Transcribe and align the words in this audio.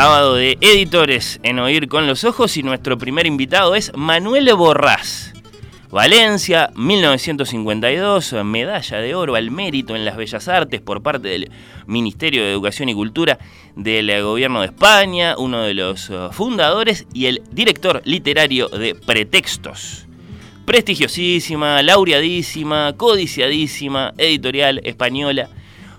sábado 0.00 0.34
de 0.34 0.56
editores 0.62 1.40
en 1.42 1.58
Oír 1.58 1.86
con 1.86 2.06
los 2.06 2.24
Ojos 2.24 2.56
y 2.56 2.62
nuestro 2.62 2.96
primer 2.96 3.26
invitado 3.26 3.74
es 3.74 3.92
Manuel 3.94 4.50
Borrás. 4.54 5.34
Valencia, 5.90 6.70
1952, 6.76 8.34
medalla 8.44 8.98
de 8.98 9.14
oro 9.16 9.34
al 9.34 9.50
mérito 9.50 9.96
en 9.96 10.04
las 10.04 10.16
bellas 10.16 10.46
artes 10.46 10.80
por 10.80 11.02
parte 11.02 11.26
del 11.26 11.50
Ministerio 11.88 12.44
de 12.44 12.52
Educación 12.52 12.88
y 12.88 12.94
Cultura 12.94 13.40
del 13.74 14.22
Gobierno 14.22 14.60
de 14.60 14.66
España, 14.66 15.34
uno 15.36 15.62
de 15.62 15.74
los 15.74 16.08
eh, 16.10 16.28
fundadores 16.30 17.08
y 17.12 17.26
el 17.26 17.42
director 17.50 18.02
literario 18.04 18.68
de 18.68 18.94
Pretextos. 18.94 20.06
Prestigiosísima, 20.64 21.82
laureadísima, 21.82 22.92
codiciadísima, 22.96 24.14
editorial 24.16 24.80
española 24.84 25.48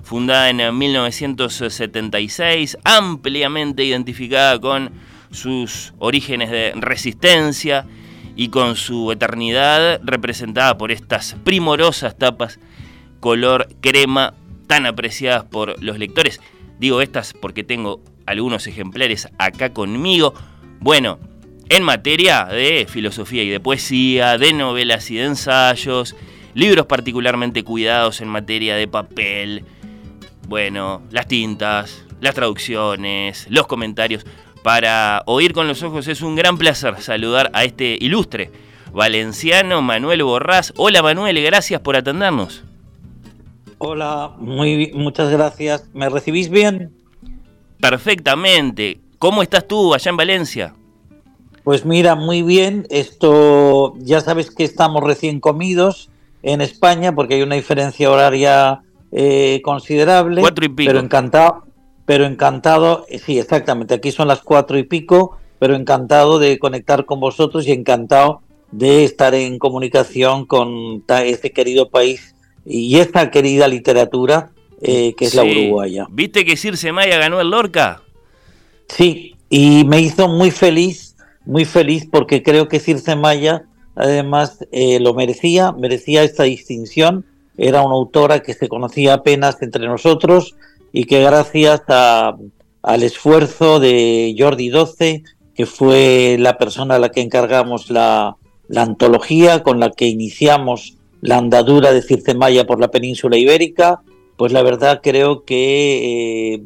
fundada 0.04 0.52
en 0.52 0.78
1976, 0.78 2.78
ampliamente 2.86 3.84
identificada 3.84 4.58
con 4.58 4.90
sus 5.32 5.94
orígenes 6.00 6.50
de 6.50 6.72
resistencia 6.78 7.86
y 8.36 8.50
con 8.50 8.76
su 8.76 9.12
eternidad 9.12 10.02
representada 10.04 10.78
por 10.78 10.92
estas 10.92 11.36
primorosas 11.44 12.18
tapas 12.18 12.60
color 13.20 13.68
crema 13.82 14.34
tan 14.68 14.86
apreciadas 14.86 15.46
por 15.46 15.82
los 15.84 15.98
lectores. 16.00 16.42
Digo 16.80 17.02
estas 17.02 17.34
porque 17.34 17.64
tengo 17.64 18.02
algunos 18.26 18.68
ejemplares 18.68 19.30
acá 19.38 19.74
conmigo. 19.74 20.34
Bueno, 20.80 21.20
en 21.70 21.84
materia 21.84 22.46
de 22.46 22.88
filosofía 22.90 23.44
y 23.44 23.50
de 23.50 23.60
poesía, 23.60 24.38
de 24.38 24.54
novelas 24.54 25.10
y 25.12 25.16
de 25.16 25.26
ensayos, 25.26 26.16
libros 26.54 26.86
particularmente 26.86 27.64
cuidados 27.64 28.22
en 28.22 28.28
materia 28.28 28.76
de 28.76 28.88
papel, 28.88 29.64
bueno, 30.48 31.04
las 31.12 31.28
tintas, 31.28 32.06
las 32.20 32.36
traducciones, 32.36 33.48
los 33.50 33.68
comentarios. 33.68 34.26
Para 34.64 35.24
oír 35.26 35.54
con 35.54 35.68
los 35.68 35.82
ojos 35.82 36.08
es 36.08 36.22
un 36.22 36.36
gran 36.36 36.58
placer 36.58 37.02
saludar 37.02 37.50
a 37.54 37.64
este 37.64 37.98
ilustre 38.00 38.52
valenciano 38.94 39.82
Manuel 39.82 40.24
Borrás. 40.24 40.74
Hola 40.78 41.02
Manuel, 41.02 41.42
gracias 41.42 41.82
por 41.82 41.96
atendernos. 41.96 42.64
Hola, 43.80 44.36
muy, 44.38 44.92
muchas 44.94 45.32
gracias. 45.32 45.90
¿Me 45.94 46.08
recibís 46.10 46.50
bien? 46.50 46.94
Perfectamente. 47.80 49.00
¿Cómo 49.18 49.42
estás 49.42 49.68
tú 49.68 49.96
allá 49.96 50.12
en 50.12 50.18
Valencia? 50.18 50.76
Pues 51.64 51.84
mira, 51.84 52.14
muy 52.14 52.44
bien. 52.44 52.86
Esto 52.92 53.96
ya 53.98 54.22
sabes 54.22 54.52
que 54.52 54.64
estamos 54.64 55.04
recién 55.04 55.40
comidos 55.40 56.12
en 56.44 56.62
España 56.62 57.16
porque 57.16 57.36
hay 57.36 57.42
una 57.42 57.56
diferencia 57.56 58.12
horaria 58.12 58.82
eh, 59.12 59.62
considerable. 59.64 60.42
Cuatro 60.42 60.66
y 60.66 60.70
pico. 60.70 60.88
Pero 60.88 61.00
encantado, 61.00 61.64
pero 62.12 62.26
encantado, 62.26 63.06
eh, 63.08 63.20
sí, 63.20 63.40
exactamente, 63.40 63.94
aquí 63.94 64.12
son 64.12 64.28
las 64.28 64.42
cuatro 64.42 64.78
y 64.78 64.84
pico, 64.84 65.38
pero 65.60 65.78
encantado 65.78 66.40
de 66.40 66.60
conectar 66.60 67.06
con 67.06 67.22
vosotros 67.22 67.66
y 67.66 67.72
encantado 67.72 68.42
de 68.74 69.06
estar 69.06 69.34
en 69.34 69.58
comunicación 69.60 70.46
con 70.46 71.06
este 71.08 71.54
querido 71.54 71.90
país 71.90 72.36
y 72.66 72.98
esta 72.98 73.32
querida 73.32 73.70
literatura 73.70 74.52
eh, 74.82 75.14
que 75.16 75.24
es 75.24 75.36
la 75.36 75.46
uruguaya. 75.46 76.06
¿Viste 76.12 76.44
que 76.44 76.58
Circe 76.58 76.92
Maya 76.92 77.18
ganó 77.18 77.40
el 77.40 77.50
Lorca? 77.50 78.02
Sí, 78.90 79.38
y 79.50 79.86
me 79.86 80.02
hizo 80.02 80.28
muy 80.28 80.52
feliz, 80.52 81.16
muy 81.46 81.64
feliz 81.64 82.10
porque 82.12 82.44
creo 82.44 82.68
que 82.68 82.82
Circe 82.82 83.16
Maya 83.16 83.64
además 83.96 84.68
lo 85.00 85.14
merecía, 85.14 85.72
merecía 85.72 86.24
esta 86.24 86.44
distinción 86.44 87.24
era 87.58 87.84
una 87.84 87.96
autora 87.96 88.42
que 88.42 88.54
se 88.54 88.68
conocía 88.68 89.14
apenas 89.14 89.62
entre 89.62 89.86
nosotros 89.88 90.56
y 90.92 91.06
que 91.06 91.22
gracias 91.22 91.82
al 91.88 93.04
esfuerzo 93.04 93.80
de 93.80 94.36
Jordi 94.38 94.72
XII, 94.72 95.24
que 95.56 95.66
fue 95.66 96.38
la 96.40 96.58
persona 96.58 96.96
a 96.96 97.00
la 97.00 97.10
que 97.10 97.22
encargamos 97.22 97.90
la, 97.90 98.36
antología 98.76 99.64
con 99.64 99.80
la 99.80 99.92
que 99.92 100.08
iniciamos 100.08 100.98
la 101.22 101.38
andadura 101.38 101.92
de 101.92 102.02
Circe 102.02 102.34
Maya 102.34 102.66
por 102.66 102.80
la 102.80 102.90
península 102.90 103.38
ibérica, 103.38 104.02
pues 104.38 104.54
la 104.54 104.64
verdad 104.64 105.02
creo 105.04 105.44
que, 105.44 106.54
eh, 106.54 106.62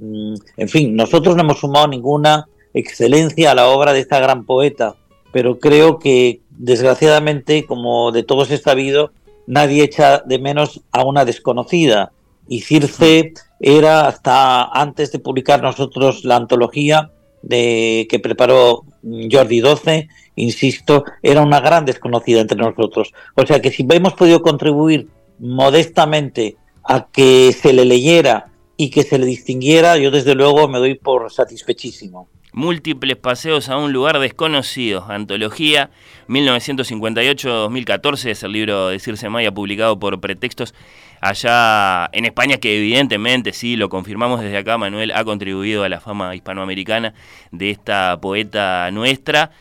en 0.57 0.69
fin, 0.69 0.95
nosotros 0.95 1.35
no 1.35 1.41
hemos 1.41 1.59
sumado 1.59 1.87
ninguna 1.87 2.47
excelencia 2.73 3.51
a 3.51 3.55
la 3.55 3.67
obra 3.67 3.91
de 3.91 3.99
esta 3.99 4.19
gran 4.19 4.45
poeta, 4.45 4.95
pero 5.33 5.59
creo 5.59 5.99
que 5.99 6.41
desgraciadamente, 6.51 7.65
como 7.65 8.11
de 8.11 8.23
todos 8.23 8.51
es 8.51 8.61
sabido, 8.61 9.11
nadie 9.47 9.83
echa 9.83 10.19
de 10.19 10.39
menos 10.39 10.81
a 10.91 11.03
una 11.03 11.25
desconocida. 11.25 12.11
Y 12.47 12.61
Circe 12.61 13.33
era, 13.59 14.07
hasta 14.07 14.65
antes 14.65 15.11
de 15.11 15.19
publicar 15.19 15.61
nosotros 15.61 16.23
la 16.23 16.35
antología 16.35 17.11
de, 17.41 18.07
que 18.09 18.19
preparó 18.19 18.83
Jordi 19.03 19.61
XII, 19.61 20.07
insisto, 20.35 21.05
era 21.21 21.41
una 21.41 21.59
gran 21.59 21.85
desconocida 21.85 22.41
entre 22.41 22.57
nosotros. 22.57 23.13
O 23.35 23.45
sea 23.45 23.61
que 23.61 23.71
si 23.71 23.85
hemos 23.89 24.13
podido 24.13 24.41
contribuir 24.41 25.07
modestamente 25.39 26.57
a 26.83 27.07
que 27.07 27.53
se 27.53 27.73
le 27.73 27.85
leyera 27.85 28.51
y 28.77 28.89
que 28.89 29.03
se 29.03 29.17
le 29.17 29.25
distinguiera, 29.25 29.97
yo 29.97 30.11
desde 30.11 30.35
luego 30.35 30.67
me 30.67 30.79
doy 30.79 30.95
por 30.95 31.31
satisfechísimo. 31.31 32.27
Múltiples 32.57 33.17
paseos 33.17 33.67
a 33.67 33.75
un 33.75 33.91
lugar 33.91 34.17
desconocido. 34.19 35.03
Antología 35.09 35.89
1958-2014 36.29 38.29
es 38.29 38.43
el 38.43 38.53
libro 38.53 38.87
de 38.87 38.99
Circe 38.99 39.27
Maya 39.27 39.51
publicado 39.51 39.99
por 39.99 40.21
Pretextos 40.21 40.73
allá 41.19 42.09
en 42.13 42.23
España, 42.23 42.55
que 42.55 42.77
evidentemente, 42.77 43.51
sí, 43.51 43.75
lo 43.75 43.89
confirmamos 43.89 44.39
desde 44.39 44.55
acá, 44.55 44.77
Manuel 44.77 45.11
ha 45.11 45.25
contribuido 45.25 45.83
a 45.83 45.89
la 45.89 45.99
fama 45.99 46.33
hispanoamericana 46.33 47.13
de 47.51 47.71
esta 47.71 48.17
poeta 48.21 48.89
nuestra. 48.91 49.51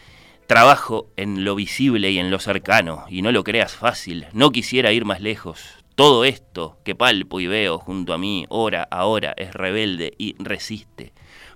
Trabajo 0.46 1.08
en 1.16 1.42
lo 1.42 1.56
visible 1.56 2.12
y 2.12 2.20
en 2.20 2.30
lo 2.30 2.38
cercano, 2.38 3.06
y 3.08 3.22
no 3.22 3.32
lo 3.32 3.42
creas 3.42 3.74
fácil, 3.74 4.26
no 4.32 4.52
quisiera 4.52 4.92
ir 4.92 5.04
más 5.04 5.20
lejos. 5.20 5.64
Todo 5.96 6.24
esto 6.24 6.78
que 6.84 6.94
palpo 6.94 7.40
y 7.40 7.48
veo 7.48 7.78
junto 7.78 8.12
a 8.12 8.18
mí, 8.18 8.46
hora 8.50 8.86
a 8.88 9.06
hora, 9.06 9.34
es 9.36 9.52
rebelde 9.52 10.14
y 10.16 10.36
resiste 10.38 11.12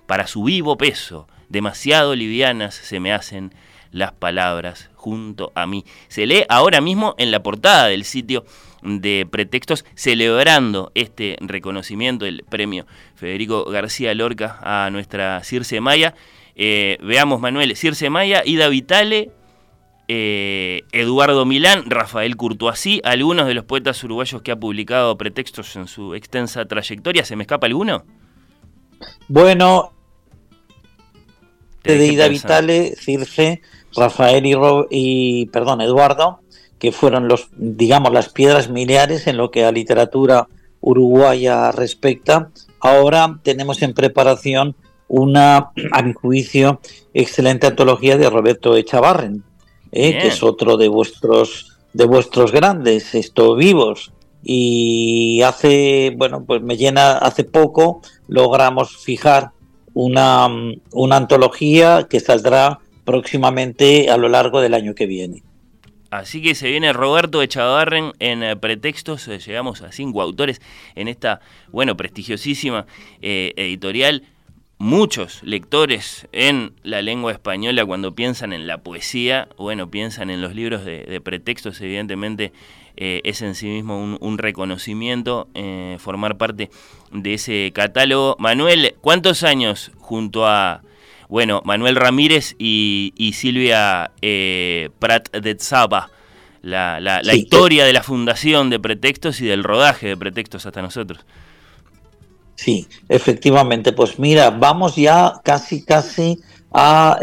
para 0.09 0.25
su 0.25 0.41
vivo 0.41 0.75
peso, 0.75 1.27
demasiado 1.49 2.15
livianas 2.15 2.73
se 2.73 2.99
me 2.99 3.13
hacen 3.13 3.53
las 3.91 4.11
palabras 4.11 4.89
junto 4.95 5.51
a 5.53 5.67
mí. 5.67 5.85
Se 6.07 6.25
lee 6.25 6.45
ahora 6.49 6.81
mismo 6.81 7.13
en 7.19 7.29
la 7.29 7.43
portada 7.43 7.85
del 7.85 8.03
sitio 8.05 8.43
de 8.81 9.27
pretextos 9.29 9.85
celebrando 9.93 10.91
este 10.95 11.37
reconocimiento, 11.41 12.25
el 12.25 12.43
premio 12.49 12.87
Federico 13.13 13.65
García 13.65 14.15
Lorca 14.15 14.57
a 14.63 14.89
nuestra 14.89 15.43
Circe 15.43 15.79
Maya. 15.79 16.15
Eh, 16.55 16.97
veamos, 17.03 17.39
Manuel, 17.39 17.75
Circe 17.75 18.09
Maya, 18.09 18.41
Ida 18.43 18.67
Vitale, 18.67 19.29
eh, 20.07 20.81
Eduardo 20.91 21.45
Milán, 21.45 21.83
Rafael 21.85 22.35
Curtoasí, 22.35 22.99
algunos 23.03 23.45
de 23.45 23.53
los 23.53 23.65
poetas 23.65 24.03
uruguayos 24.03 24.41
que 24.41 24.51
ha 24.51 24.59
publicado 24.59 25.19
pretextos 25.19 25.75
en 25.75 25.87
su 25.87 26.15
extensa 26.15 26.65
trayectoria. 26.65 27.23
¿Se 27.25 27.35
me 27.35 27.43
escapa 27.43 27.67
alguno? 27.67 28.05
Bueno, 29.27 29.93
de 31.83 32.07
Ida 32.07 32.27
Vitale, 32.27 32.95
Circe, 32.95 33.61
Rafael 33.95 34.45
y, 34.45 34.55
y, 34.89 35.45
perdón, 35.47 35.81
Eduardo, 35.81 36.41
que 36.77 36.91
fueron 36.91 37.27
los, 37.27 37.49
digamos, 37.57 38.11
las 38.11 38.29
piedras 38.29 38.69
miliares 38.69 39.27
en 39.27 39.37
lo 39.37 39.51
que 39.51 39.65
a 39.65 39.71
literatura 39.71 40.47
uruguaya 40.81 41.71
respecta. 41.71 42.49
Ahora 42.79 43.39
tenemos 43.43 43.81
en 43.81 43.93
preparación 43.93 44.75
una, 45.07 45.71
a 45.91 46.01
mi 46.01 46.13
juicio, 46.13 46.79
excelente 47.13 47.67
antología 47.67 48.17
de 48.17 48.29
Roberto 48.29 48.75
Echavarren, 48.75 49.43
¿eh? 49.91 50.17
que 50.19 50.27
es 50.27 50.43
otro 50.43 50.77
de 50.77 50.87
vuestros 50.87 51.79
de 51.93 52.05
vuestros 52.05 52.51
grandes, 52.51 53.15
esto 53.15 53.55
vivos. 53.55 54.11
Y 54.43 55.41
hace, 55.41 56.13
bueno, 56.15 56.45
pues 56.45 56.61
me 56.61 56.77
llena, 56.77 57.17
hace 57.17 57.43
poco 57.43 58.01
logramos 58.27 58.97
fijar 58.97 59.51
una, 60.01 60.47
una 60.93 61.17
antología 61.17 62.07
que 62.09 62.21
saldrá 62.21 62.79
próximamente 63.03 64.09
a 64.09 64.15
lo 64.15 64.29
largo 64.29 64.61
del 64.61 64.73
año 64.73 64.95
que 64.95 65.05
viene. 65.05 65.43
Así 66.09 66.41
que 66.41 66.55
se 66.55 66.69
viene 66.69 66.93
Roberto 66.93 67.41
Echavarren 67.41 68.13
en 68.19 68.41
eh, 68.41 68.55
Pretextos, 68.55 69.27
eh, 69.27 69.39
llegamos 69.39 69.81
a 69.81 69.91
cinco 69.91 70.21
autores 70.21 70.61
en 70.95 71.09
esta, 71.09 71.41
bueno, 71.71 71.97
prestigiosísima 71.97 72.85
eh, 73.21 73.53
editorial. 73.57 74.23
Muchos 74.77 75.43
lectores 75.43 76.29
en 76.31 76.71
la 76.83 77.01
lengua 77.01 77.33
española 77.33 77.85
cuando 77.85 78.15
piensan 78.15 78.53
en 78.53 78.65
la 78.65 78.77
poesía, 78.77 79.49
bueno, 79.57 79.91
piensan 79.91 80.29
en 80.29 80.41
los 80.41 80.55
libros 80.55 80.85
de, 80.85 81.03
de 81.03 81.19
pretextos, 81.19 81.81
evidentemente 81.81 82.53
eh, 83.01 83.21
es 83.23 83.41
en 83.41 83.55
sí 83.55 83.67
mismo 83.67 84.17
un, 84.19 84.37
reconocimiento 84.37 85.47
eh, 85.53 85.95
formar 85.99 86.37
parte 86.37 86.69
de 87.13 87.33
ese 87.35 87.71
catálogo. 87.73 88.35
Manuel, 88.39 88.93
¿cuántos 88.99 89.43
años 89.43 89.93
junto 89.99 90.45
a, 90.45 90.81
bueno, 91.29 91.61
Manuel 91.63 91.95
Ramírez 91.95 92.55
y, 92.59 93.31
Silvia 93.33 94.11
eh, 94.21 94.89
Prat 94.99 95.33
de 95.33 95.55
Tzaba? 95.55 96.11
La, 96.61 96.99
la, 96.99 97.33
historia 97.33 97.85
de 97.85 97.93
la 97.93 98.03
fundación 98.03 98.69
de 98.69 98.81
pretextos 98.81 99.39
y 99.39 99.45
del 99.45 99.63
rodaje 99.63 100.07
de 100.07 100.17
pretextos 100.17 100.65
hasta 100.65 100.81
nosotros. 100.81 101.25
Sí, 102.55 102.85
efectivamente. 103.07 103.93
Pues 103.93 104.19
mira, 104.19 104.49
vamos 104.49 104.97
ya 104.97 105.35
casi, 105.45 105.85
casi 105.85 106.41
a 106.73 107.17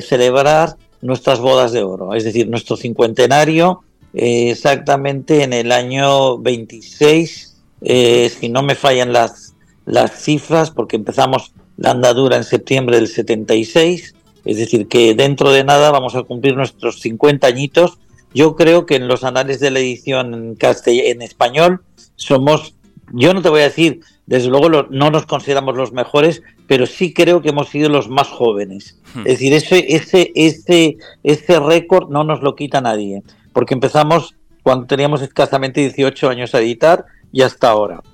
celebrar 0.00 0.78
nuestras 1.02 1.38
bodas 1.38 1.72
de 1.72 1.82
oro, 1.82 2.14
es 2.14 2.24
decir, 2.24 2.48
nuestro 2.48 2.78
cincuentenario 2.78 3.84
eh, 4.14 4.50
exactamente 4.50 5.42
en 5.42 5.52
el 5.52 5.70
año 5.72 6.38
26, 6.38 7.56
eh, 7.82 8.30
si 8.30 8.48
no 8.48 8.62
me 8.62 8.74
fallan 8.74 9.12
las, 9.12 9.54
las 9.84 10.22
cifras, 10.22 10.70
porque 10.70 10.96
empezamos 10.96 11.52
la 11.76 11.90
andadura 11.90 12.36
en 12.36 12.44
septiembre 12.44 12.96
del 12.96 13.08
76, 13.08 14.14
es 14.44 14.56
decir, 14.56 14.88
que 14.88 15.14
dentro 15.14 15.52
de 15.52 15.64
nada 15.64 15.90
vamos 15.90 16.14
a 16.14 16.22
cumplir 16.22 16.56
nuestros 16.56 17.00
50 17.00 17.46
añitos. 17.46 17.98
Yo 18.34 18.56
creo 18.56 18.86
que 18.86 18.96
en 18.96 19.08
los 19.08 19.24
anales 19.24 19.60
de 19.60 19.70
la 19.70 19.78
edición 19.78 20.34
en, 20.34 20.56
en 20.60 21.22
español 21.22 21.82
somos, 22.16 22.74
yo 23.12 23.34
no 23.34 23.42
te 23.42 23.50
voy 23.50 23.60
a 23.60 23.64
decir, 23.64 24.00
desde 24.26 24.48
luego 24.48 24.86
no 24.90 25.10
nos 25.10 25.26
consideramos 25.26 25.76
los 25.76 25.92
mejores, 25.92 26.42
pero 26.66 26.86
sí 26.86 27.12
creo 27.12 27.42
que 27.42 27.50
hemos 27.50 27.68
sido 27.68 27.88
los 27.88 28.08
más 28.08 28.28
jóvenes. 28.28 28.98
Hmm. 29.14 29.20
Es 29.20 29.38
decir, 29.38 29.52
ese, 29.52 29.94
ese, 29.94 30.32
ese, 30.34 30.96
ese 31.22 31.60
récord 31.60 32.10
no 32.10 32.24
nos 32.24 32.42
lo 32.42 32.54
quita 32.54 32.80
nadie 32.80 33.22
porque 33.58 33.74
empezamos 33.74 34.36
cuando 34.62 34.86
teníamos 34.86 35.20
escasamente 35.20 35.80
18 35.80 36.28
años 36.28 36.54
a 36.54 36.60
editar 36.60 37.06
y 37.32 37.42
hasta 37.42 37.68
ahora. 37.68 38.04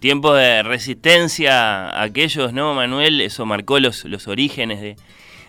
Tiempo 0.00 0.34
de 0.34 0.62
resistencia 0.62 1.98
aquellos, 2.02 2.52
¿no, 2.52 2.74
Manuel? 2.74 3.22
Eso 3.22 3.46
marcó 3.46 3.80
los, 3.80 4.04
los 4.04 4.28
orígenes 4.28 4.98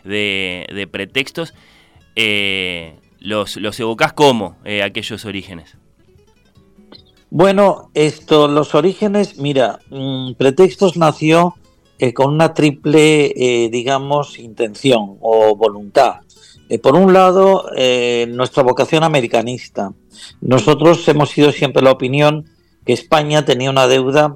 de, 0.06 0.90
pretextos. 0.90 1.54
Eh, 2.16 2.96
los, 3.20 3.58
¿Los 3.58 3.78
evocás 3.82 4.14
como 4.14 4.56
eh, 4.64 4.82
aquellos 4.82 5.26
orígenes? 5.26 5.76
Bueno, 7.30 7.92
esto, 7.96 8.48
los 8.48 8.76
orígenes, 8.76 9.38
mira, 9.40 9.80
mm, 9.90 10.36
Pretextos 10.36 10.96
nació 10.96 11.56
eh, 11.98 12.14
con 12.14 12.34
una 12.34 12.54
triple, 12.54 13.68
digamos, 13.70 14.40
intención 14.40 15.18
o 15.20 15.54
voluntad. 15.58 16.22
Eh, 16.70 16.78
por 16.78 16.96
un 16.96 17.14
lado, 17.14 17.66
eh, 17.76 18.28
nuestra 18.30 18.62
vocación 18.62 19.04
americanista. 19.04 19.92
Nosotros 20.40 21.06
hemos 21.08 21.32
sido 21.32 21.52
siempre 21.52 21.82
la 21.82 21.92
opinión 21.92 22.46
que 22.86 22.94
España 22.94 23.44
tenía 23.44 23.72
una 23.72 23.88
deuda 23.88 24.36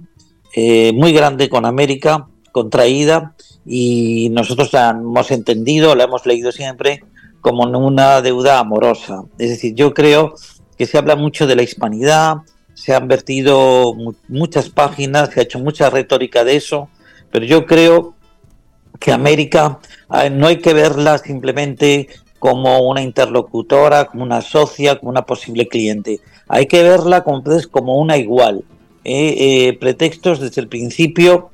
eh, 0.56 0.92
muy 0.94 1.14
grande 1.14 1.48
con 1.48 1.66
América, 1.66 2.28
contraída, 2.52 3.36
y 3.68 4.30
nosotros 4.32 4.74
la 4.74 4.90
hemos 4.90 5.30
entendido, 5.30 5.96
la 5.96 6.06
hemos 6.06 6.26
leído 6.26 6.52
siempre 6.52 7.04
como 7.40 7.64
una 7.64 8.22
deuda 8.22 8.58
amorosa. 8.58 9.24
Es 9.38 9.50
decir, 9.50 9.76
yo 9.76 9.94
creo 9.94 10.34
que 10.76 10.88
se 10.88 10.98
habla 10.98 11.16
mucho 11.16 11.46
de 11.46 11.56
la 11.56 11.62
hispanidad, 11.62 12.38
se 12.74 12.96
han 12.96 13.08
vertido 13.08 13.94
muchas 14.28 14.70
páginas, 14.70 15.30
se 15.30 15.40
ha 15.40 15.44
hecho 15.44 15.60
mucha 15.60 15.92
retórica 15.92 16.44
de 16.44 16.56
eso, 16.56 16.90
pero 17.32 17.46
yo 17.46 17.66
creo 17.66 18.16
que 19.00 19.12
América 19.12 19.80
no 20.32 20.48
hay 20.48 20.58
que 20.58 20.74
verla 20.74 21.18
simplemente 21.18 22.08
como 22.44 22.90
una 22.90 23.02
interlocutora, 23.02 24.04
como 24.04 24.22
una 24.22 24.42
socia, 24.42 25.00
como 25.00 25.12
una 25.12 25.26
posible 25.26 25.70
cliente. 25.70 26.20
Hay 26.50 26.66
que 26.66 26.84
verla 26.84 27.24
como, 27.24 27.98
una 27.98 28.18
igual. 28.18 28.66
Eh, 29.06 29.36
eh, 29.38 29.78
pretextos 29.80 30.42
desde 30.42 30.60
el 30.60 30.68
principio 30.68 31.52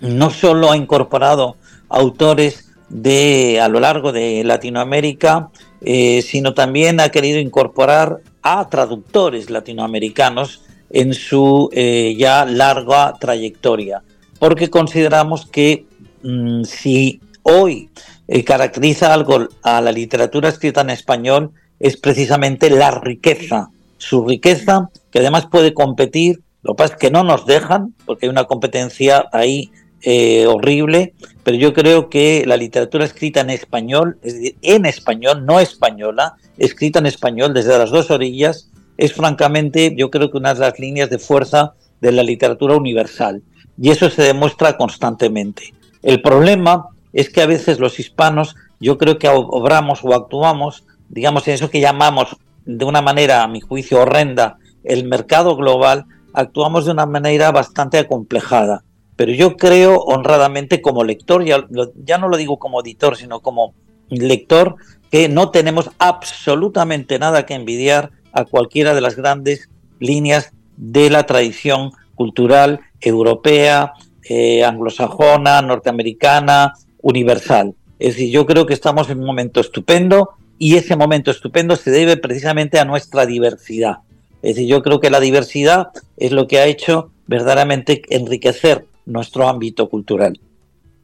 no 0.00 0.30
solo 0.30 0.72
ha 0.72 0.76
incorporado 0.76 1.54
autores 1.88 2.72
de 2.88 3.60
a 3.60 3.68
lo 3.68 3.78
largo 3.78 4.10
de 4.10 4.42
Latinoamérica, 4.42 5.50
eh, 5.80 6.22
sino 6.22 6.54
también 6.54 6.98
ha 6.98 7.10
querido 7.10 7.38
incorporar 7.38 8.18
a 8.42 8.68
traductores 8.68 9.48
latinoamericanos 9.48 10.62
en 10.90 11.14
su 11.14 11.70
ya 11.72 12.44
larga 12.46 13.14
trayectoria, 13.20 14.02
porque 14.40 14.70
consideramos 14.70 15.46
que 15.46 15.84
mm, 16.22 16.64
si 16.64 17.20
hoy 17.42 17.90
eh, 18.28 18.44
caracteriza 18.44 19.12
algo 19.12 19.48
a 19.62 19.80
la 19.80 19.92
literatura 19.92 20.48
escrita 20.48 20.82
en 20.82 20.90
español 20.90 21.52
es 21.78 21.96
precisamente 21.96 22.70
la 22.70 22.90
riqueza. 22.90 23.70
Su 23.98 24.26
riqueza, 24.26 24.90
que 25.10 25.18
además 25.18 25.46
puede 25.46 25.74
competir, 25.74 26.40
lo 26.62 26.74
que 26.74 26.78
pasa 26.78 26.94
es 26.94 27.00
que 27.00 27.10
no 27.10 27.24
nos 27.24 27.46
dejan, 27.46 27.94
porque 28.04 28.26
hay 28.26 28.30
una 28.30 28.44
competencia 28.44 29.28
ahí 29.32 29.70
eh, 30.02 30.46
horrible, 30.46 31.14
pero 31.42 31.56
yo 31.56 31.72
creo 31.72 32.08
que 32.08 32.44
la 32.46 32.56
literatura 32.56 33.04
escrita 33.04 33.40
en 33.40 33.50
español, 33.50 34.18
es 34.22 34.34
decir, 34.34 34.56
en 34.62 34.86
español, 34.86 35.44
no 35.44 35.58
española, 35.58 36.36
escrita 36.58 36.98
en 36.98 37.06
español 37.06 37.52
desde 37.54 37.76
las 37.76 37.90
dos 37.90 38.10
orillas, 38.10 38.70
es 38.96 39.14
francamente, 39.14 39.94
yo 39.96 40.10
creo 40.10 40.30
que 40.30 40.36
una 40.36 40.54
de 40.54 40.60
las 40.60 40.78
líneas 40.78 41.08
de 41.10 41.18
fuerza 41.18 41.74
de 42.00 42.12
la 42.12 42.22
literatura 42.22 42.76
universal. 42.76 43.42
Y 43.80 43.90
eso 43.90 44.10
se 44.10 44.22
demuestra 44.22 44.76
constantemente. 44.76 45.72
El 46.02 46.22
problema 46.22 46.88
es 47.12 47.30
que 47.30 47.42
a 47.42 47.46
veces 47.46 47.78
los 47.78 47.98
hispanos, 47.98 48.56
yo 48.78 48.98
creo 48.98 49.18
que 49.18 49.28
obramos 49.28 50.00
o 50.02 50.14
actuamos, 50.14 50.84
digamos, 51.08 51.46
en 51.48 51.54
eso 51.54 51.70
que 51.70 51.80
llamamos 51.80 52.36
de 52.64 52.84
una 52.84 53.02
manera, 53.02 53.42
a 53.42 53.48
mi 53.48 53.60
juicio, 53.60 54.00
horrenda, 54.00 54.58
el 54.84 55.04
mercado 55.04 55.56
global, 55.56 56.06
actuamos 56.32 56.84
de 56.84 56.92
una 56.92 57.06
manera 57.06 57.50
bastante 57.50 57.98
acomplejada. 57.98 58.84
Pero 59.16 59.32
yo 59.32 59.56
creo 59.56 59.96
honradamente 59.98 60.80
como 60.80 61.04
lector, 61.04 61.44
ya, 61.44 61.66
ya 62.04 62.18
no 62.18 62.28
lo 62.28 62.36
digo 62.36 62.58
como 62.58 62.80
editor, 62.80 63.16
sino 63.16 63.40
como 63.40 63.74
lector, 64.08 64.76
que 65.10 65.28
no 65.28 65.50
tenemos 65.50 65.90
absolutamente 65.98 67.18
nada 67.18 67.44
que 67.44 67.54
envidiar 67.54 68.12
a 68.32 68.44
cualquiera 68.44 68.94
de 68.94 69.00
las 69.00 69.16
grandes 69.16 69.68
líneas 69.98 70.52
de 70.76 71.10
la 71.10 71.24
tradición 71.24 71.92
cultural 72.14 72.80
europea, 73.00 73.92
eh, 74.28 74.64
anglosajona, 74.64 75.62
norteamericana, 75.62 76.74
universal. 77.02 77.74
Es 77.98 78.14
decir, 78.14 78.30
yo 78.30 78.46
creo 78.46 78.66
que 78.66 78.74
estamos 78.74 79.10
en 79.10 79.20
un 79.20 79.26
momento 79.26 79.60
estupendo 79.60 80.30
y 80.58 80.76
ese 80.76 80.96
momento 80.96 81.30
estupendo 81.30 81.76
se 81.76 81.90
debe 81.90 82.16
precisamente 82.16 82.78
a 82.78 82.84
nuestra 82.84 83.26
diversidad. 83.26 83.98
Es 84.42 84.56
decir, 84.56 84.68
yo 84.68 84.82
creo 84.82 85.00
que 85.00 85.10
la 85.10 85.20
diversidad 85.20 85.88
es 86.16 86.32
lo 86.32 86.46
que 86.46 86.58
ha 86.58 86.66
hecho 86.66 87.10
verdaderamente 87.26 88.02
enriquecer 88.10 88.86
nuestro 89.06 89.48
ámbito 89.48 89.88
cultural. 89.88 90.40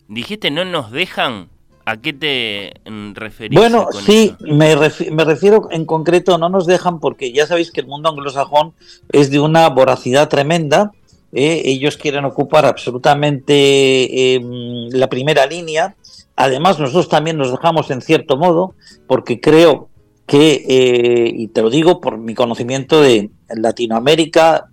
Dijiste, 0.09 0.51
no 0.51 0.65
nos 0.65 0.91
dejan. 0.91 1.49
¿A 1.89 1.99
qué 1.99 2.13
te 2.13 2.75
referís? 3.15 3.57
Bueno, 3.57 3.87
sí, 4.05 4.35
me, 4.41 4.75
me, 4.75 5.25
refiero 5.25 5.69
en 5.71 5.85
concreto, 5.85 6.37
no 6.37 6.49
nos 6.49 6.67
dejan 6.67 6.99
porque 6.99 7.31
ya 7.31 7.47
sabéis 7.47 7.71
que 7.71 7.81
el 7.81 7.87
mundo 7.87 8.09
anglosajón 8.09 8.75
es 9.13 9.31
de 9.31 9.39
una 9.39 9.69
voracidad 9.69 10.29
tremenda 10.29 10.91
eh, 11.33 11.63
ellos 11.65 11.97
quieren 11.97 12.25
ocupar 12.25 12.65
absolutamente 12.67 14.35
em, 14.35 14.89
la 14.91 15.09
primera 15.09 15.47
línea. 15.47 15.97
Además, 16.37 16.79
nosotros 16.79 17.09
también 17.09 17.37
nos 17.37 17.51
dejamos 17.51 17.91
en 17.91 18.03
cierto 18.03 18.37
modo, 18.37 18.75
porque 19.07 19.41
creo 19.41 19.89
que, 20.27 20.65
eh, 20.69 21.33
y 21.35 21.49
te 21.49 21.63
lo 21.63 21.71
digo 21.71 22.01
por 22.01 22.19
mi 22.19 22.35
conocimiento 22.35 23.01
de 23.01 23.31
Latinoamérica, 23.49 24.69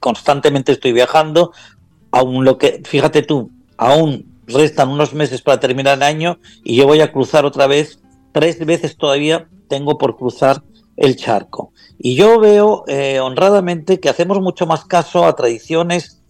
constantemente 0.00 0.72
estoy 0.72 0.92
viajando, 0.92 1.52
aún 2.10 2.44
lo 2.44 2.58
que, 2.58 2.82
fíjate 2.84 3.22
tú, 3.22 3.50
aún 3.76 4.40
restan 4.46 4.88
unos 4.88 5.14
meses 5.14 5.42
para 5.42 5.60
terminar 5.60 5.98
el 5.98 6.02
año 6.02 6.38
y 6.64 6.76
yo 6.76 6.86
voy 6.86 7.00
a 7.00 7.12
cruzar 7.12 7.44
otra 7.44 7.66
vez, 7.66 8.00
tres 8.32 8.64
veces 8.64 8.96
todavía 8.96 9.48
tengo 9.68 9.98
por 9.98 10.16
cruzar 10.16 10.62
el 10.98 11.16
charco. 11.16 11.72
Y 11.98 12.14
yo 12.14 12.38
veo 12.38 12.84
eh, 12.86 13.20
honradamente 13.20 14.00
que 14.00 14.08
hacemos 14.08 14.40
mucho 14.40 14.66
más 14.66 14.84
caso 14.84 15.24
a 15.24 15.34
tradiciones 15.34 16.20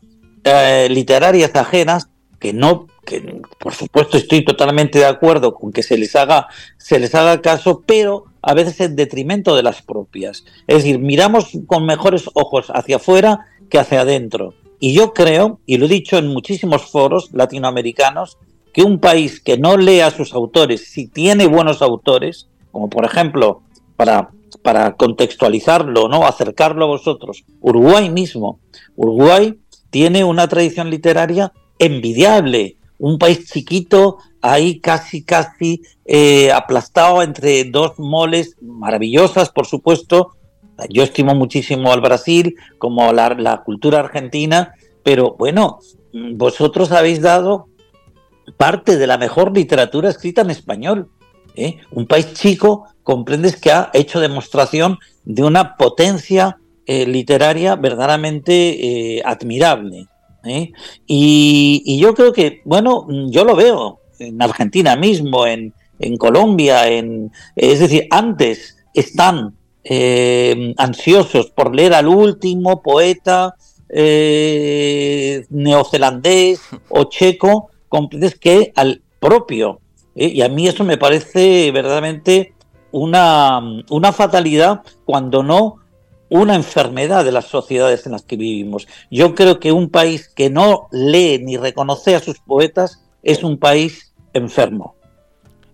eh, 0.45 0.89
literarias 0.91 1.55
ajenas 1.55 2.09
que 2.39 2.53
no, 2.53 2.87
que 3.05 3.41
por 3.59 3.75
supuesto 3.75 4.17
estoy 4.17 4.45
totalmente 4.45 5.01
de 5.01 5.07
acuerdo 5.07 5.55
con 5.55 5.73
que 5.73 5.83
se 5.83 5.99
les 5.99 6.15
haga, 6.15 6.49
se 6.77 6.99
les 6.99 7.15
haga 7.15 7.41
caso, 7.43 7.83
pero 7.85 8.25
a 8.43 8.55
veces 8.55 8.81
en 8.81 8.95
detrimento 8.95 9.57
de 9.57 9.63
las 9.63 9.83
propias. 9.83 10.45
Es 10.67 10.77
decir, 10.77 10.99
miramos 10.99 11.51
con 11.67 11.85
mejores 11.85 12.31
ojos 12.35 12.71
hacia 12.73 12.97
afuera 12.97 13.47
que 13.69 13.79
hacia 13.79 14.03
adentro. 14.03 14.55
Y 14.79 14.95
yo 14.95 15.13
creo, 15.13 15.59
y 15.67 15.79
lo 15.79 15.87
he 15.87 15.89
dicho 15.89 16.19
en 16.19 16.29
muchísimos 16.29 16.83
foros 16.83 17.31
latinoamericanos, 17.33 18.39
que 18.73 18.85
un 18.85 19.01
país 19.01 19.41
que 19.41 19.59
no 19.59 19.77
lea 19.77 20.07
a 20.07 20.11
sus 20.13 20.33
autores, 20.35 20.89
si 20.89 21.09
tiene 21.09 21.47
buenos 21.47 21.83
autores, 21.83 22.49
como 22.71 22.89
por 22.89 23.05
ejemplo, 23.05 23.63
para 23.97 24.31
para 24.62 24.95
contextualizarlo, 24.97 26.09
¿no? 26.09 26.26
Acercarlo 26.26 26.85
a 26.85 26.88
vosotros. 26.88 27.45
Uruguay 27.61 28.11
mismo. 28.11 28.61
Uruguay 28.97 29.59
tiene 29.90 30.25
una 30.25 30.49
tradición 30.49 30.90
literaria 30.90 31.52
envidiable. 31.78 32.76
Un 32.99 33.19
país 33.19 33.50
chiquito, 33.50 34.19
ahí 34.40 34.81
casi, 34.81 35.23
casi 35.23 35.83
eh, 36.05 36.50
aplastado 36.52 37.23
entre 37.23 37.64
dos 37.64 37.99
moles 37.99 38.57
maravillosas, 38.61 39.50
por 39.50 39.67
supuesto, 39.67 40.35
Yo 40.90 41.02
estimo 41.02 41.35
muchísimo 41.35 41.93
al 41.93 42.00
Brasil, 42.00 42.55
como 42.78 43.12
la, 43.12 43.31
la 43.31 43.62
cultura 43.64 43.99
argentina, 43.99 44.75
pero 45.02 45.35
bueno, 45.37 45.81
vosotros 46.37 46.93
habéis 46.93 47.21
dado 47.21 47.67
parte 48.57 48.97
de 48.97 49.07
la 49.07 49.19
mejor 49.19 49.55
literatura 49.55 50.09
escrita 50.09 50.43
en 50.43 50.50
español. 50.50 51.11
¿Eh? 51.59 51.79
Un 51.91 52.07
país 52.07 52.33
chico, 52.35 52.87
comprendes 53.03 53.57
que 53.57 53.71
ha 53.71 53.91
hecho 53.93 54.21
demostración 54.21 54.99
de 55.25 55.43
una 55.43 55.77
potencia 55.77 56.59
eh, 56.87 57.07
literaria 57.07 57.77
verdaderamente 57.77 59.17
eh, 59.17 59.23
admirable. 59.25 60.07
Y, 61.07 61.99
yo 62.00 62.15
creo 62.15 62.33
que, 62.33 62.62
bueno, 62.65 63.07
yo 63.29 63.45
lo 63.45 63.55
veo 63.55 64.00
en 64.19 64.41
Argentina 64.41 64.97
mismo, 64.97 65.47
en, 65.47 65.75
en 65.99 66.17
Colombia, 66.17 66.88
en, 66.88 67.31
es 67.55 67.81
decir, 67.81 68.07
antes 68.11 68.79
están 68.95 69.55
ansiosos 70.77 71.50
por 71.50 71.75
leer 71.75 71.95
al 71.95 72.09
último 72.09 72.83
poeta 72.83 73.55
neozelandés 75.50 76.61
o 76.91 77.05
checo 77.05 77.71
comprendes 77.88 78.38
que 78.38 78.73
al 78.75 79.03
propio. 79.19 79.81
¿Eh? 80.19 80.29
Y 80.35 80.43
a 80.43 80.49
mí 80.49 80.67
eso 80.67 80.85
me 80.85 80.99
parece 80.99 81.71
verdaderamente 81.73 82.55
una, 82.91 83.61
una 83.89 84.13
fatalidad, 84.13 84.83
cuando 85.05 85.43
no 85.43 85.77
una 86.31 86.55
enfermedad 86.55 87.25
de 87.25 87.33
las 87.33 87.47
sociedades 87.47 88.05
en 88.07 88.13
las 88.13 88.23
que 88.23 88.37
vivimos. 88.37 88.87
Yo 89.11 89.35
creo 89.35 89.61
que 89.61 89.73
un 89.73 89.89
país 89.89 90.29
que 90.29 90.51
no 90.51 90.89
lee 90.93 91.39
ni 91.43 91.57
reconoce 91.57 92.15
a 92.15 92.21
sus 92.21 92.39
poetas 92.41 93.03
es 93.23 93.43
un 93.43 93.59
país 93.59 94.15
enfermo. 94.35 94.95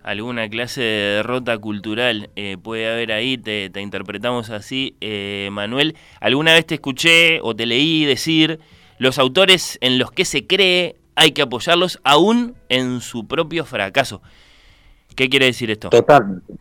Alguna 0.03 0.47
clase 0.47 0.81
de 0.81 1.15
derrota 1.15 1.57
cultural 1.57 2.29
eh, 2.35 2.57
puede 2.61 2.91
haber 2.91 3.11
ahí, 3.11 3.39
te, 3.39 3.71
interpretamos 3.81 4.51
así, 4.51 4.95
eh, 5.01 5.49
Manuel. 5.51 5.95
¿Alguna 6.19 6.53
vez 6.53 6.67
te 6.67 6.75
escuché 6.75 7.39
o 7.41 7.55
te 7.55 7.65
leí 7.65 8.05
decir 8.05 8.59
los 8.99 9.17
autores 9.17 9.79
en 9.81 9.97
los 9.97 10.11
que 10.11 10.25
se 10.25 10.45
cree 10.45 10.97
hay 11.15 11.31
que 11.31 11.41
apoyarlos 11.41 11.99
aún 12.03 12.55
en 12.69 13.01
su 13.01 13.27
propio 13.27 13.65
fracaso. 13.65 14.21
¿Qué 15.15 15.29
quiere 15.29 15.45
decir 15.47 15.71
esto? 15.71 15.89
Totalmente, 15.89 16.53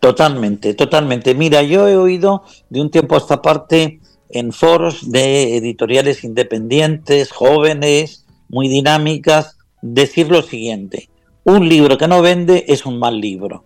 totalmente, 0.00 0.74
totalmente. 0.74 1.34
Mira, 1.34 1.62
yo 1.62 1.86
he 1.88 1.96
oído 1.96 2.42
de 2.70 2.80
un 2.80 2.90
tiempo 2.90 3.14
a 3.14 3.18
esta 3.18 3.42
parte 3.42 4.00
en 4.30 4.52
foros 4.52 5.10
de 5.10 5.56
editoriales 5.56 6.24
independientes, 6.24 7.32
jóvenes, 7.32 8.26
muy 8.48 8.68
dinámicas, 8.68 9.58
decir 9.82 10.30
lo 10.30 10.42
siguiente, 10.42 11.08
un 11.44 11.68
libro 11.68 11.98
que 11.98 12.08
no 12.08 12.22
vende 12.22 12.64
es 12.68 12.86
un 12.86 12.98
mal 12.98 13.20
libro. 13.20 13.64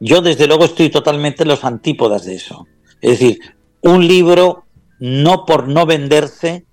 Yo 0.00 0.20
desde 0.20 0.46
luego 0.46 0.64
estoy 0.64 0.90
totalmente 0.90 1.44
en 1.44 1.48
los 1.48 1.64
antípodas 1.64 2.24
de 2.24 2.34
eso. 2.34 2.66
Es 3.00 3.20
decir, 3.20 3.38
un 3.82 4.06
libro 4.06 4.64
no 4.98 5.44
por 5.44 5.68
no 5.68 5.86
venderse 5.86 6.66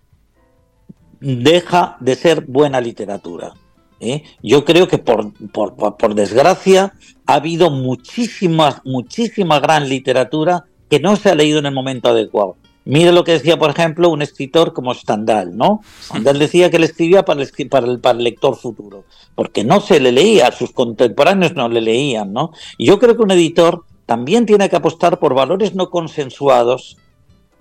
deja 1.20 1.98
de 2.00 2.16
ser 2.16 2.46
buena 2.46 2.82
literatura. 2.82 3.54
¿eh? 4.00 4.24
Yo 4.42 4.66
creo 4.66 4.88
que 4.88 4.98
por, 4.98 5.34
por, 5.52 6.16
desgracia 6.16 6.94
ha 7.26 7.34
habido 7.34 7.70
muchísima, 7.70 8.82
muchísima 8.86 9.60
gran 9.60 9.90
literatura 9.90 10.66
que 10.90 11.00
no 11.00 11.16
se 11.16 11.30
ha 11.30 11.36
leído 11.36 11.60
en 11.60 11.66
el 11.66 11.74
momento 11.74 12.10
adecuado. 12.10 12.56
Mire 12.86 13.12
lo 13.12 13.24
que 13.24 13.34
decía, 13.34 13.60
por 13.60 13.70
ejemplo, 13.70 14.10
un 14.10 14.22
escritor 14.22 14.74
como 14.74 14.94
Stendhal, 14.96 15.56
¿no? 15.56 15.82
Stendhal 16.02 16.40
decía 16.40 16.72
que 16.72 16.80
le 16.80 16.86
escribía 16.86 17.24
para 17.24 17.44
el, 17.44 17.70
para 17.70 17.86
el, 17.86 18.00
para 18.00 18.18
el 18.18 18.24
lector 18.24 18.56
futuro, 18.56 19.04
porque 19.36 19.64
no 19.64 19.80
se 19.80 20.00
le 20.00 20.12
leía, 20.12 20.52
sus 20.52 20.72
contemporáneos 20.72 21.54
no 21.54 21.70
le 21.70 21.82
leían, 21.82 22.34
¿no? 22.34 22.52
Y 22.80 22.88
yo 22.88 22.98
creo 22.98 23.16
que 23.16 23.22
un 23.22 23.32
editor 23.32 23.84
también 24.08 24.48
tiene 24.48 24.70
que 24.70 24.78
apostar 24.78 25.20
por 25.20 25.36
valores 25.36 25.76
no 25.76 25.92
consensuados 25.92 26.98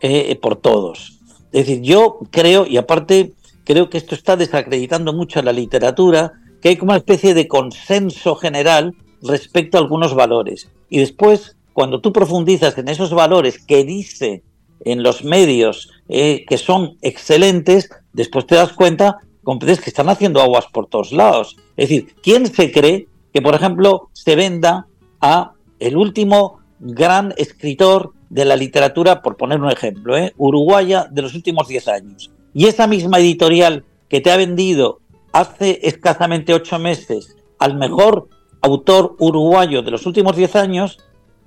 eh, 0.00 0.38
por 0.40 0.56
todos. 0.56 1.18
Es 1.52 1.66
decir, 1.66 1.82
yo 1.82 2.20
creo, 2.30 2.66
y 2.66 2.78
aparte 2.78 3.34
creo 3.68 3.90
que 3.90 3.98
esto 3.98 4.14
está 4.14 4.34
desacreditando 4.34 5.12
mucho 5.12 5.40
a 5.40 5.42
la 5.42 5.52
literatura, 5.52 6.32
que 6.62 6.70
hay 6.70 6.76
como 6.78 6.92
una 6.92 7.00
especie 7.00 7.34
de 7.34 7.46
consenso 7.46 8.34
general 8.34 8.94
respecto 9.22 9.76
a 9.76 9.80
algunos 9.82 10.14
valores. 10.14 10.70
Y 10.88 11.00
después, 11.00 11.54
cuando 11.74 12.00
tú 12.00 12.10
profundizas 12.10 12.78
en 12.78 12.88
esos 12.88 13.12
valores 13.12 13.62
que 13.62 13.84
dice 13.84 14.42
en 14.86 15.02
los 15.02 15.22
medios 15.22 15.90
eh, 16.08 16.46
que 16.48 16.56
son 16.56 16.96
excelentes, 17.02 17.90
después 18.14 18.46
te 18.46 18.54
das 18.54 18.72
cuenta, 18.72 19.18
comprendes 19.44 19.82
que 19.82 19.90
están 19.90 20.08
haciendo 20.08 20.40
aguas 20.40 20.64
por 20.72 20.86
todos 20.86 21.12
lados. 21.12 21.58
Es 21.76 21.90
decir, 21.90 22.14
¿quién 22.22 22.46
se 22.46 22.72
cree 22.72 23.06
que, 23.34 23.42
por 23.42 23.54
ejemplo, 23.54 24.08
se 24.14 24.34
venda 24.34 24.86
a 25.20 25.52
el 25.78 25.98
último 25.98 26.60
gran 26.80 27.34
escritor 27.36 28.14
de 28.30 28.46
la 28.46 28.56
literatura, 28.56 29.20
por 29.20 29.36
poner 29.36 29.60
un 29.60 29.70
ejemplo, 29.70 30.16
eh, 30.16 30.32
uruguaya 30.38 31.06
de 31.10 31.20
los 31.20 31.34
últimos 31.34 31.68
10 31.68 31.88
años? 31.88 32.30
Y 32.54 32.66
esa 32.66 32.86
misma 32.86 33.18
editorial 33.18 33.84
que 34.08 34.20
te 34.20 34.30
ha 34.30 34.36
vendido 34.36 35.00
hace 35.32 35.80
escasamente 35.82 36.54
ocho 36.54 36.78
meses 36.78 37.36
al 37.58 37.76
mejor 37.76 38.28
autor 38.60 39.16
uruguayo 39.18 39.82
de 39.82 39.90
los 39.90 40.06
últimos 40.06 40.36
diez 40.36 40.56
años, 40.56 40.98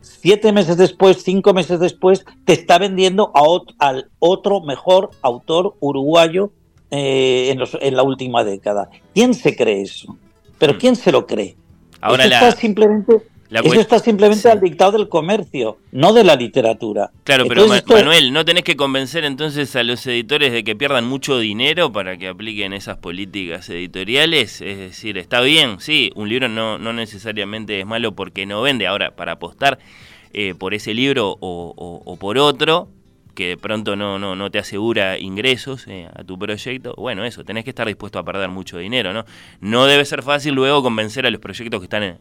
siete 0.02 0.52
meses 0.52 0.78
después, 0.78 1.24
cinco 1.24 1.54
meses 1.54 1.80
después, 1.80 2.26
te 2.46 2.54
está 2.54 2.78
vendiendo 2.78 3.32
a 3.34 3.88
al 3.90 4.10
otro 4.20 4.62
mejor 4.62 5.10
autor 5.22 5.76
uruguayo 5.80 6.52
eh, 6.90 7.56
en, 7.82 7.96
la 7.96 8.04
última 8.04 8.44
década. 8.44 8.90
¿Quién 9.14 9.34
se 9.34 9.56
cree 9.56 9.82
eso? 9.82 10.18
¿Pero 10.58 10.74
mm. 10.74 10.78
quién 10.78 10.96
se 10.96 11.12
lo 11.12 11.26
cree? 11.26 11.56
Ahora 12.02 12.28
la... 12.28 12.52
simplemente 12.52 13.22
eso 13.60 13.82
está 13.82 14.00
simplemente 14.00 14.50
al 14.50 14.62
dictado 14.62 14.94
del 14.94 15.10
comercio, 15.10 15.78
no 15.92 16.14
de 16.14 16.24
la 16.24 16.36
literatura. 16.36 17.12
Claro, 17.24 17.46
pero 17.48 17.68
Manuel, 17.68 18.32
¿no 18.32 18.46
tenés 18.46 18.64
que 18.64 18.76
convencer 18.76 19.26
entonces 19.26 19.76
a 19.76 19.84
los 19.84 20.06
editores 20.08 20.54
de 20.54 20.64
que 20.64 20.76
pierdan 20.76 21.08
mucho 21.08 21.38
dinero 21.38 21.92
para 21.92 22.18
que 22.18 22.30
apliquen 22.30 22.74
esas 22.74 22.98
políticas 22.98 23.70
editoriales? 23.70 24.62
Es 24.62 24.78
decir, 24.78 25.18
está 25.18 25.42
bien, 25.42 25.80
sí, 25.80 26.12
un 26.16 26.30
libro 26.30 26.48
no, 26.48 26.80
no 26.80 26.94
necesariamente 26.94 27.80
es 27.80 27.86
malo 27.86 28.14
porque 28.14 28.46
no 28.46 28.62
vende. 28.62 28.88
Ahora, 28.88 29.12
para 29.16 29.34
apostar 29.34 29.80
eh, 30.34 30.56
por 30.58 30.74
ese 30.74 30.94
libro 30.94 31.38
o 31.42 32.18
por 32.20 32.38
otro, 32.38 32.88
que 33.34 33.50
de 33.50 33.58
pronto 33.58 33.96
no, 33.96 34.20
no, 34.20 34.36
no 34.36 34.52
te 34.52 34.60
asegura 34.60 35.18
ingresos 35.18 35.88
eh, 35.88 36.10
a 36.14 36.24
tu 36.24 36.38
proyecto, 36.38 36.94
bueno, 36.98 37.24
eso, 37.26 37.44
tenés 37.44 37.64
que 37.64 37.70
estar 37.70 37.88
dispuesto 37.88 38.20
a 38.20 38.24
perder 38.24 38.50
mucho 38.50 38.78
dinero, 38.78 39.14
¿no? 39.14 39.26
No 39.60 39.86
debe 39.86 40.06
ser 40.06 40.24
fácil 40.24 40.54
luego 40.54 40.84
convencer 40.84 41.26
a 41.26 41.32
los 41.32 41.40
proyectos 41.40 41.80
que 41.80 41.86
están 41.86 42.04
eh, 42.04 42.18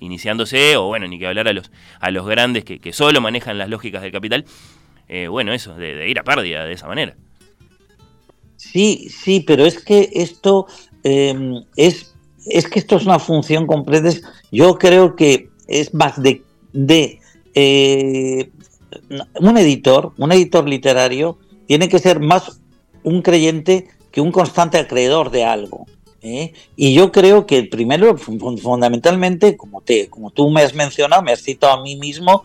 iniciándose, 0.00 0.76
o 0.76 0.86
bueno, 0.86 1.06
ni 1.06 1.18
que 1.18 1.26
hablar 1.26 1.48
a 1.48 1.52
los, 1.52 1.70
a 2.00 2.10
los 2.10 2.26
grandes 2.26 2.64
que, 2.64 2.92
solo 2.92 3.20
manejan 3.20 3.58
las 3.58 3.68
lógicas 3.68 4.02
del 4.02 4.12
capital, 4.12 4.44
eh, 5.08 5.28
bueno, 5.28 5.52
eso, 5.52 5.74
de, 5.74 6.08
ir 6.08 6.18
a 6.18 6.24
pérdida 6.24 6.64
de 6.64 6.72
esa 6.72 6.86
manera. 6.86 7.14
Sí, 8.56 9.08
sí, 9.10 9.44
pero 9.46 9.66
es 9.66 9.84
que 9.84 10.08
esto 10.14 10.66
em, 11.02 11.62
es, 11.76 12.14
es 12.46 12.66
que 12.68 12.78
esto 12.78 12.96
es 12.96 13.04
una 13.04 13.18
función, 13.18 13.66
comprendes, 13.66 14.22
yo 14.50 14.78
creo 14.78 15.14
que 15.14 15.50
es 15.68 15.92
más 15.92 16.20
de, 16.22 16.42
de 16.72 17.20
un 19.40 19.58
editor, 19.58 20.12
un 20.16 20.32
editor 20.32 20.68
literario, 20.68 21.38
tiene 21.66 21.88
que 21.88 21.98
ser 21.98 22.20
más 22.20 22.60
un 23.02 23.22
creyente 23.22 23.88
que 24.10 24.20
un 24.20 24.32
constante 24.32 24.78
acreedor 24.78 25.30
de 25.30 25.44
algo. 25.44 25.86
¿eh? 26.22 26.52
Y 26.74 26.94
yo 26.94 27.12
creo 27.12 27.46
que 27.46 27.62
primero, 27.64 28.16
fundamentalmente, 28.16 29.56
como, 29.56 29.80
te, 29.80 30.08
como 30.08 30.30
tú 30.30 30.50
me 30.50 30.62
has 30.62 30.74
mencionado, 30.74 31.22
me 31.22 31.32
has 31.32 31.42
citado 31.42 31.74
a 31.74 31.82
mí 31.82 31.96
mismo, 31.96 32.42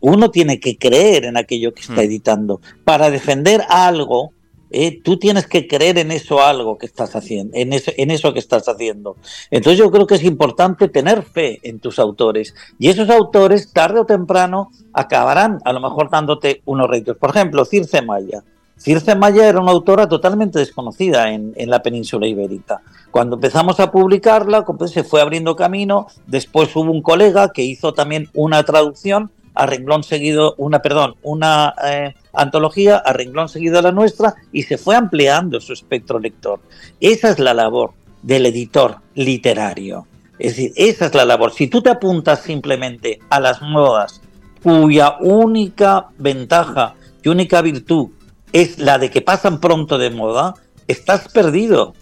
uno 0.00 0.30
tiene 0.30 0.60
que 0.60 0.76
creer 0.76 1.24
en 1.24 1.36
aquello 1.36 1.72
que 1.72 1.82
está 1.82 1.94
hmm. 1.94 2.06
editando. 2.06 2.60
Para 2.84 3.10
defender 3.10 3.62
algo, 3.68 4.32
¿eh? 4.74 5.00
tú 5.02 5.18
tienes 5.18 5.46
que 5.46 5.66
creer 5.66 5.98
en 5.98 6.10
eso 6.10 6.42
algo 6.42 6.76
que 6.78 6.86
estás 6.86 7.14
haciendo, 7.16 7.56
en 7.56 7.72
eso, 7.72 7.92
en 7.96 8.10
eso 8.10 8.32
que 8.32 8.38
estás 8.38 8.68
haciendo. 8.68 9.16
Entonces 9.50 9.78
yo 9.78 9.90
creo 9.90 10.06
que 10.06 10.16
es 10.16 10.24
importante 10.24 10.88
tener 10.88 11.22
fe 11.22 11.60
en 11.62 11.78
tus 11.78 11.98
autores 11.98 12.54
y 12.78 12.88
esos 12.88 13.08
autores 13.10 13.72
tarde 13.72 14.00
o 14.00 14.06
temprano 14.06 14.70
acabarán 14.92 15.60
a 15.64 15.72
lo 15.72 15.80
mejor 15.80 16.10
dándote 16.10 16.62
unos 16.64 16.88
réditos. 16.88 17.16
Por 17.16 17.30
ejemplo, 17.30 17.64
Circe 17.64 18.02
Maya. 18.02 18.42
Circe 18.76 19.14
Maya 19.14 19.48
era 19.48 19.60
una 19.60 19.70
autora 19.70 20.08
totalmente 20.08 20.58
desconocida 20.58 21.30
en, 21.30 21.54
la 21.56 21.82
península 21.82 22.26
ibérica. 22.26 22.82
Cuando 23.10 23.36
empezamos 23.36 23.78
a 23.80 23.90
publicarla, 23.90 24.64
se 24.86 25.04
fue 25.04 25.20
abriendo 25.20 25.54
camino. 25.54 26.08
Después 26.26 26.74
hubo 26.74 26.90
un 26.90 27.00
colega 27.00 27.50
que 27.52 27.62
hizo 27.62 27.94
también 27.94 28.28
una 28.34 28.62
traducción 28.64 29.30
a 29.54 29.66
renglón 29.66 30.02
seguido, 30.02 30.54
una, 30.58 30.82
perdón, 30.82 31.14
una 31.22 31.74
eh, 31.84 32.14
antología 32.34 32.96
a 32.96 33.12
renglón 33.12 33.48
seguido 33.48 33.78
a 33.78 33.82
la 33.82 33.92
nuestra 33.92 34.34
y 34.52 34.62
se 34.62 34.78
fue 34.78 34.96
ampliando 34.96 35.60
su 35.60 35.72
espectro 35.72 36.18
lector. 36.18 36.60
Esa 37.00 37.30
es 37.30 37.38
la 37.38 37.54
labor 37.54 37.92
del 38.22 38.46
editor 38.46 38.96
literario. 39.14 40.06
Es 40.38 40.56
decir, 40.56 40.72
esa 40.76 41.06
es 41.06 41.14
la 41.14 41.24
labor. 41.24 41.52
Si 41.52 41.68
tú 41.68 41.82
te 41.82 41.90
apuntas 41.90 42.42
simplemente 42.42 43.20
a 43.30 43.40
las 43.40 43.62
modas 43.62 44.20
cuya 44.62 45.16
única 45.20 46.08
ventaja 46.18 46.94
y 47.22 47.28
única 47.28 47.60
virtud 47.62 48.08
es 48.52 48.78
la 48.78 48.98
de 48.98 49.10
que 49.10 49.20
pasan 49.20 49.60
pronto 49.60 49.98
de 49.98 50.10
moda, 50.10 50.54
estás 50.88 51.28
perdido. 51.28 51.94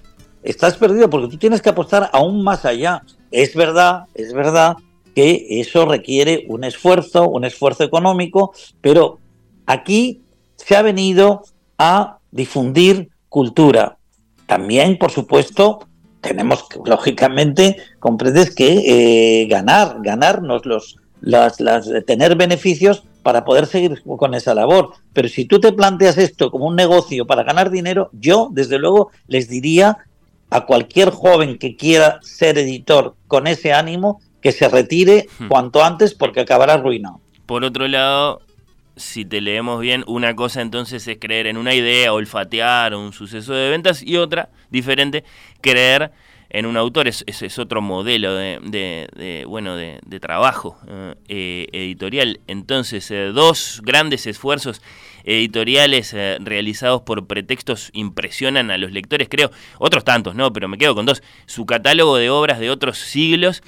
Estás 0.43 0.77
perdido 0.77 1.09
porque 1.09 1.29
tú 1.29 1.39
tienes 1.39 1.63
que 1.63 1.71
apostar 1.71 2.11
aún 2.13 2.43
más 2.43 2.65
allá. 2.65 3.03
Es 3.31 3.55
verdad, 3.55 4.05
es 4.15 4.33
verdad 4.33 4.77
que 5.15 5.47
eso 5.61 5.85
requiere 5.85 6.45
un 6.49 6.65
esfuerzo, 6.65 7.29
un 7.29 7.45
esfuerzo 7.45 7.85
económico, 7.85 8.53
pero 8.81 9.19
aquí 9.67 10.22
se 10.65 10.77
ha 10.77 10.83
venido 10.83 11.43
a 11.79 12.19
difundir 12.31 13.11
cultura. 13.29 13.99
También, 14.47 14.99
por 14.99 15.11
supuesto, 15.11 15.87
tenemos 16.21 16.69
que, 16.69 16.79
lógicamente, 16.85 17.77
comprendes 17.99 18.55
que 18.55 19.43
eh, 19.43 19.47
ganar, 19.47 19.97
ganarnos 20.03 20.67
los, 20.67 20.97
las, 21.21 21.61
las, 21.61 21.89
tener 22.07 22.37
beneficios 22.37 23.05
para 23.23 23.45
poder 23.45 23.67
seguir 23.67 24.03
con 24.03 24.35
esa 24.35 24.55
labor. 24.55 24.91
Pero 25.13 25.29
si 25.29 25.45
tú 25.45 25.61
te 25.61 25.73
planteas 25.73 26.19
esto 26.19 26.51
como 26.51 26.67
un 26.67 26.77
negocio 26.77 27.27
para 27.27 27.45
ganar 27.45 27.71
dinero, 27.71 28.11
yo, 28.13 28.49
desde 28.53 28.79
luego, 28.79 29.11
les 29.27 29.49
diría 29.49 29.99
a 30.51 30.67
cualquier 30.67 31.11
joven 31.11 31.59
que 31.59 31.77
quiera 31.77 32.19
ser 32.23 32.59
editor 32.59 33.17
con 33.27 33.47
ese 33.47 33.73
ánimo 33.73 34.21
que 34.41 34.53
se 34.53 34.69
retire 34.69 35.29
hmm. 35.39 35.49
cuanto 35.49 35.83
antes 35.83 36.15
porque 36.15 36.41
acabará 36.41 36.75
arruinado. 36.75 37.21
Por 37.47 37.65
otro 37.65 37.89
lado, 37.89 38.41
si 39.03 39.25
te 39.25 39.41
leemos 39.41 39.81
bien, 39.81 40.05
una 40.07 40.35
cosa 40.35 40.61
entonces 40.61 41.07
es 41.07 41.19
creer 41.19 41.47
en 41.47 41.57
una 41.57 41.75
idea, 41.75 42.13
olfatear 42.13 42.95
un 42.95 43.13
suceso 43.13 43.53
de 43.53 43.71
ventas 43.71 44.03
y 44.03 44.17
otra, 44.17 44.51
diferente, 44.71 45.25
creer 45.61 46.13
en 46.53 46.67
un 46.67 46.77
autor. 46.77 47.09
Es, 47.09 47.25
es, 47.27 47.59
otro 47.59 47.83
modelo 47.83 48.35
de, 48.35 49.45
bueno, 49.49 49.77
de, 49.77 50.21
trabajo 50.21 50.79
eh, 50.87 51.15
eh, 51.29 51.67
editorial. 51.73 52.41
Entonces, 52.47 53.11
eh, 53.11 53.33
dos 53.35 53.81
grandes 53.85 54.27
esfuerzos 54.27 54.81
editoriales 55.25 56.15
realizados 56.41 57.03
por 57.03 57.27
pretextos 57.27 57.91
impresionan 57.93 58.71
a 58.71 58.79
los 58.79 58.93
lectores, 58.93 59.29
creo. 59.29 59.51
Otros 59.79 60.05
tantos, 60.05 60.35
¿no? 60.35 60.53
Pero 60.53 60.69
me 60.69 60.79
quedo 60.79 60.95
con 60.95 61.07
dos. 61.07 61.23
Su 61.47 61.67
catálogo 61.67 62.17
de 62.17 62.31
obras 62.31 62.59
de 62.61 62.71
otros 62.71 62.99
siglos 62.99 63.63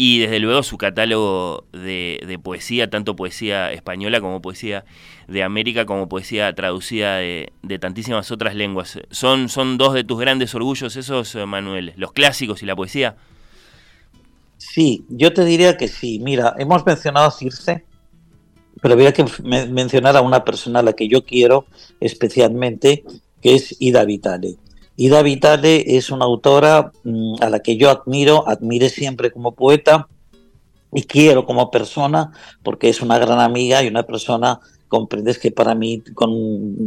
y 0.00 0.20
desde 0.20 0.38
luego 0.38 0.62
su 0.62 0.78
catálogo 0.78 1.64
de, 1.72 2.38
poesía, 2.40 2.88
tanto 2.88 3.16
poesía 3.16 3.72
española 3.72 4.20
como 4.20 4.40
poesía 4.40 4.84
de 5.26 5.42
América, 5.42 5.86
como 5.86 6.08
poesía 6.08 6.54
traducida 6.54 7.16
de, 7.16 7.50
tantísimas 7.80 8.30
otras 8.30 8.54
lenguas. 8.54 9.00
¿Son, 9.10 9.48
¿Son 9.48 9.76
dos 9.76 9.94
de 9.94 10.04
tus 10.04 10.20
grandes 10.20 10.54
orgullos 10.54 10.94
esos, 10.94 11.34
eh, 11.34 11.44
Manuel? 11.46 11.94
¿Los 11.96 12.12
clásicos 12.12 12.62
y 12.62 12.66
la 12.66 12.76
poesía? 12.76 13.16
Sí, 14.56 15.04
yo 15.08 15.32
te 15.32 15.44
diría 15.44 15.76
que 15.76 15.88
sí. 15.88 16.20
Mira, 16.20 16.54
hemos 16.58 16.86
mencionado 16.86 17.26
a 17.26 17.32
Circe, 17.32 17.84
pero 18.80 18.94
voy 18.94 19.06
a 19.06 19.12
que 19.12 19.24
mencionar 19.42 20.16
a 20.16 20.20
una 20.20 20.44
persona 20.44 20.78
a 20.78 20.84
la 20.84 20.92
que 20.92 21.08
yo 21.08 21.24
quiero 21.24 21.66
especialmente, 21.98 23.02
que 23.42 23.56
es 23.56 23.74
Ida 23.80 24.04
Vitale. 24.04 24.58
Ida 25.00 25.22
Vitale 25.22 25.96
es 25.96 26.10
una 26.10 26.24
autora 26.24 26.90
mm, 27.04 27.36
a 27.40 27.48
la 27.50 27.60
que 27.60 27.76
yo 27.76 27.88
admiro, 27.88 28.48
admiré 28.48 28.88
siempre 28.88 29.30
como 29.30 29.52
poeta 29.52 30.08
y 30.92 31.04
quiero 31.04 31.46
como 31.46 31.70
persona, 31.70 32.32
porque 32.64 32.88
es 32.88 33.00
una 33.00 33.16
gran 33.16 33.38
amiga 33.38 33.80
y 33.80 33.86
una 33.86 34.02
persona, 34.02 34.58
comprendes 34.88 35.38
que 35.38 35.52
para 35.52 35.76
mí, 35.76 36.02
con, 36.14 36.32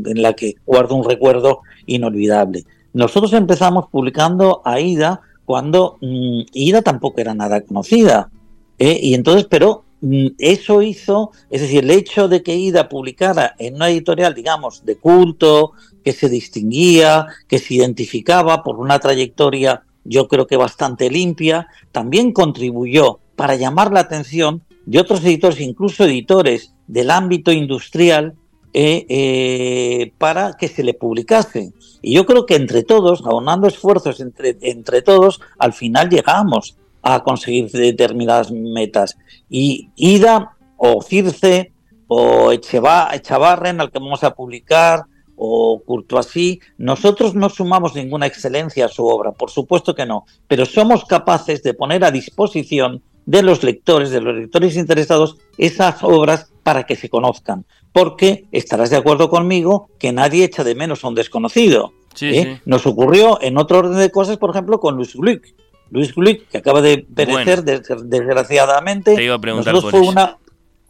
en 0.06 0.22
la 0.22 0.34
que 0.34 0.56
guardo 0.66 0.96
un 0.96 1.08
recuerdo 1.08 1.62
inolvidable. 1.86 2.66
Nosotros 2.92 3.32
empezamos 3.32 3.88
publicando 3.90 4.62
a 4.66 4.82
Ida 4.82 5.22
cuando 5.46 5.98
mm, 6.02 6.42
Ida 6.52 6.82
tampoco 6.82 7.22
era 7.22 7.34
nada 7.34 7.62
conocida. 7.62 8.30
¿eh? 8.78 9.00
Y 9.02 9.14
entonces, 9.14 9.48
pero 9.50 9.86
mm, 10.02 10.28
eso 10.38 10.82
hizo, 10.82 11.32
es 11.50 11.62
decir, 11.62 11.86
el 11.86 11.92
hecho 11.92 12.28
de 12.28 12.44
que 12.44 12.58
Ida 12.58 12.90
publicara 12.90 13.56
en 13.58 13.76
una 13.76 13.90
editorial, 13.90 14.34
digamos, 14.34 14.84
de 14.84 14.98
culto, 14.98 15.72
que 16.04 16.14
se 16.14 16.30
distinguía, 16.30 17.28
que 17.48 17.60
se 17.60 17.76
identificaba 17.76 18.64
por 18.64 18.80
una 18.80 19.00
trayectoria 19.00 19.84
yo 20.04 20.28
creo 20.28 20.48
que 20.48 20.58
bastante 20.58 21.10
limpia, 21.10 21.68
también 21.92 22.32
contribuyó 22.32 23.20
para 23.36 23.56
llamar 23.56 23.92
la 23.92 24.02
atención 24.02 24.64
de 24.86 25.00
otros 25.00 25.24
editores, 25.24 25.60
incluso 25.60 26.06
editores 26.06 26.74
del 26.88 27.12
ámbito 27.12 27.52
industrial, 27.52 28.36
eh, 28.74 29.06
eh, 29.10 30.14
para 30.18 30.54
que 30.54 30.68
se 30.68 30.84
le 30.84 30.94
publicase. 30.94 31.74
Y 32.02 32.14
yo 32.14 32.26
creo 32.26 32.46
que 32.46 32.56
entre 32.56 32.84
todos, 32.84 33.22
aunando 33.26 33.68
esfuerzos 33.68 34.20
entre, 34.22 34.58
entre 34.62 35.02
todos, 35.02 35.42
al 35.60 35.74
final 35.74 36.10
llegamos 36.10 36.78
a 37.02 37.22
conseguir 37.22 37.70
determinadas 37.70 38.52
metas. 38.52 39.18
Y 39.50 39.90
Ida 39.96 40.58
o 40.78 41.02
Circe 41.02 41.74
o 42.08 42.52
Echavarren, 42.52 43.82
al 43.82 43.92
que 43.92 44.00
vamos 44.00 44.24
a 44.24 44.36
publicar, 44.36 45.04
o 45.44 45.82
Courtoisy, 45.84 46.62
nosotros 46.78 47.34
no 47.34 47.50
sumamos 47.50 47.96
ninguna 47.96 48.28
excelencia 48.28 48.86
a 48.86 48.90
su 48.90 49.08
obra, 49.08 49.32
por 49.32 49.50
supuesto 49.50 49.96
que 49.96 50.06
no, 50.06 50.28
pero 50.48 50.68
somos 50.68 51.04
capaces 51.06 51.64
de 51.64 51.74
poner 51.74 52.04
a 52.04 52.12
disposición 52.12 53.02
de 53.26 53.42
los 53.42 53.64
lectores, 53.64 54.12
de 54.12 54.22
los 54.22 54.36
lectores 54.36 54.78
interesados, 54.78 55.38
esas 55.58 56.04
obras 56.04 56.52
para 56.62 56.84
que 56.84 56.96
se 56.96 57.10
conozcan. 57.10 57.66
Porque 57.92 58.46
estarás 58.52 58.92
de 58.92 58.98
acuerdo 58.98 59.32
conmigo 59.32 59.90
que 59.98 60.12
nadie 60.12 60.44
echa 60.44 60.64
de 60.64 60.76
menos 60.76 61.04
a 61.04 61.08
un 61.08 61.16
desconocido. 61.16 61.92
¿eh? 62.22 62.62
Nos 62.66 62.86
ocurrió 62.86 63.42
en 63.42 63.58
otro 63.58 63.80
orden 63.80 63.98
de 63.98 64.12
cosas, 64.12 64.38
por 64.38 64.52
ejemplo, 64.52 64.80
con 64.80 64.96
Luis 64.96 65.16
Gluck. 65.16 65.44
Luis 65.90 66.14
Gluck, 66.14 66.50
que 66.50 66.60
acaba 66.60 66.82
de 66.82 67.00
perecer 67.00 67.64
desgraciadamente, 67.64 69.16
te 69.16 69.24
iba 69.24 69.36
a 69.36 69.40
preguntar 69.40 69.74
nosotros 69.74 70.02
fue 70.02 70.08
una, 70.08 70.38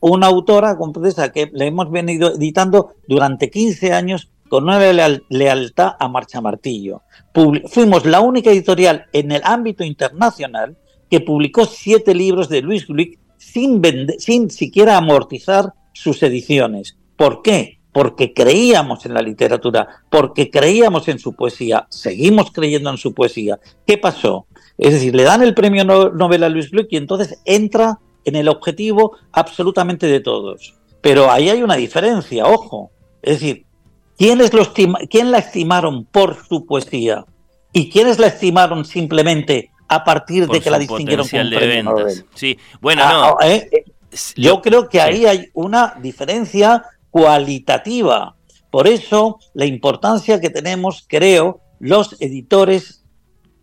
una 0.02 0.28
autora 0.28 0.78
que 1.34 1.50
le 1.54 1.68
hemos 1.68 1.90
venido 1.90 2.36
editando 2.36 2.96
durante 3.08 3.50
15 3.50 3.94
años 3.94 4.28
con 4.52 4.66
una 4.66 4.82
lealtad 5.30 5.94
a 5.98 6.10
Marcha 6.10 6.42
Martillo. 6.42 7.04
fuimos 7.70 8.06
la 8.06 8.20
única 8.20 8.52
editorial 8.52 9.06
en 9.14 9.32
el 9.32 9.40
ámbito 9.46 9.86
internacional 9.86 10.76
que 11.10 11.22
publicó 11.22 11.64
siete 11.64 12.14
libros 12.14 12.50
de 12.50 12.62
Luis 12.62 12.86
Gluck 12.86 13.18
sin, 13.38 13.82
sin 14.20 14.50
siquiera 14.50 14.98
amortizar 14.98 15.72
sus 15.94 16.22
ediciones. 16.22 16.98
¿Por 17.16 17.42
qué? 17.42 17.80
Porque 17.94 18.34
creíamos 18.34 19.06
en 19.06 19.14
la 19.14 19.22
literatura, 19.22 19.88
porque 20.10 20.50
creíamos 20.50 21.08
en 21.08 21.20
su 21.20 21.34
poesía, 21.34 21.88
seguimos 21.90 22.52
creyendo 22.52 22.90
en 22.90 22.98
su 22.98 23.14
poesía. 23.14 23.58
¿Qué 23.88 23.98
pasó? 23.98 24.48
Es 24.78 24.92
decir, 24.92 25.16
le 25.16 25.24
dan 25.24 25.44
el 25.44 25.54
premio 25.54 25.86
Nobel 25.86 26.44
a 26.44 26.50
Luis 26.50 26.72
Gluck 26.72 26.88
y 26.90 26.98
entonces 26.98 27.42
entra 27.46 28.00
en 28.26 28.36
el 28.36 28.50
objetivo 28.50 29.16
absolutamente 29.32 30.08
de 30.08 30.20
todos. 30.20 30.76
Pero 31.00 31.32
ahí 31.32 31.50
hay 31.50 31.64
una 31.64 31.78
diferencia, 31.78 32.46
ojo. 32.48 32.92
Es 33.22 33.40
decir, 33.40 33.66
¿Quiénes, 34.22 34.54
lo 34.54 34.72
¿Quién 35.10 35.32
la 35.32 35.40
estimaron 35.40 36.06
por 36.06 36.46
su 36.48 36.68
poesía? 36.68 37.26
¿Y 37.74 37.90
quiénes 37.90 38.20
la 38.20 38.28
estimaron 38.28 38.86
simplemente 38.86 39.72
a 39.88 40.04
partir 40.04 40.48
de 40.48 40.62
que 40.62 40.70
la 40.70 40.78
distinguieron 40.78 41.28
como 41.28 41.50
premio 41.50 41.82
Nobel? 41.82 42.26
Sí, 42.36 42.56
bueno, 42.80 43.02
ah, 43.04 43.36
no. 43.42 43.48
Eh, 43.48 43.68
eh, 43.72 43.86
yo 44.36 44.62
creo 44.62 44.88
que 44.90 45.02
ahí 45.02 45.26
hay 45.26 45.48
una 45.56 45.96
diferencia 46.00 46.84
cualitativa. 47.10 48.36
Por 48.70 48.88
eso, 48.88 49.40
la 49.56 49.66
importancia 49.66 50.40
que 50.40 50.52
tenemos, 50.52 51.04
creo, 51.08 51.62
los 51.80 52.16
editores 52.22 53.04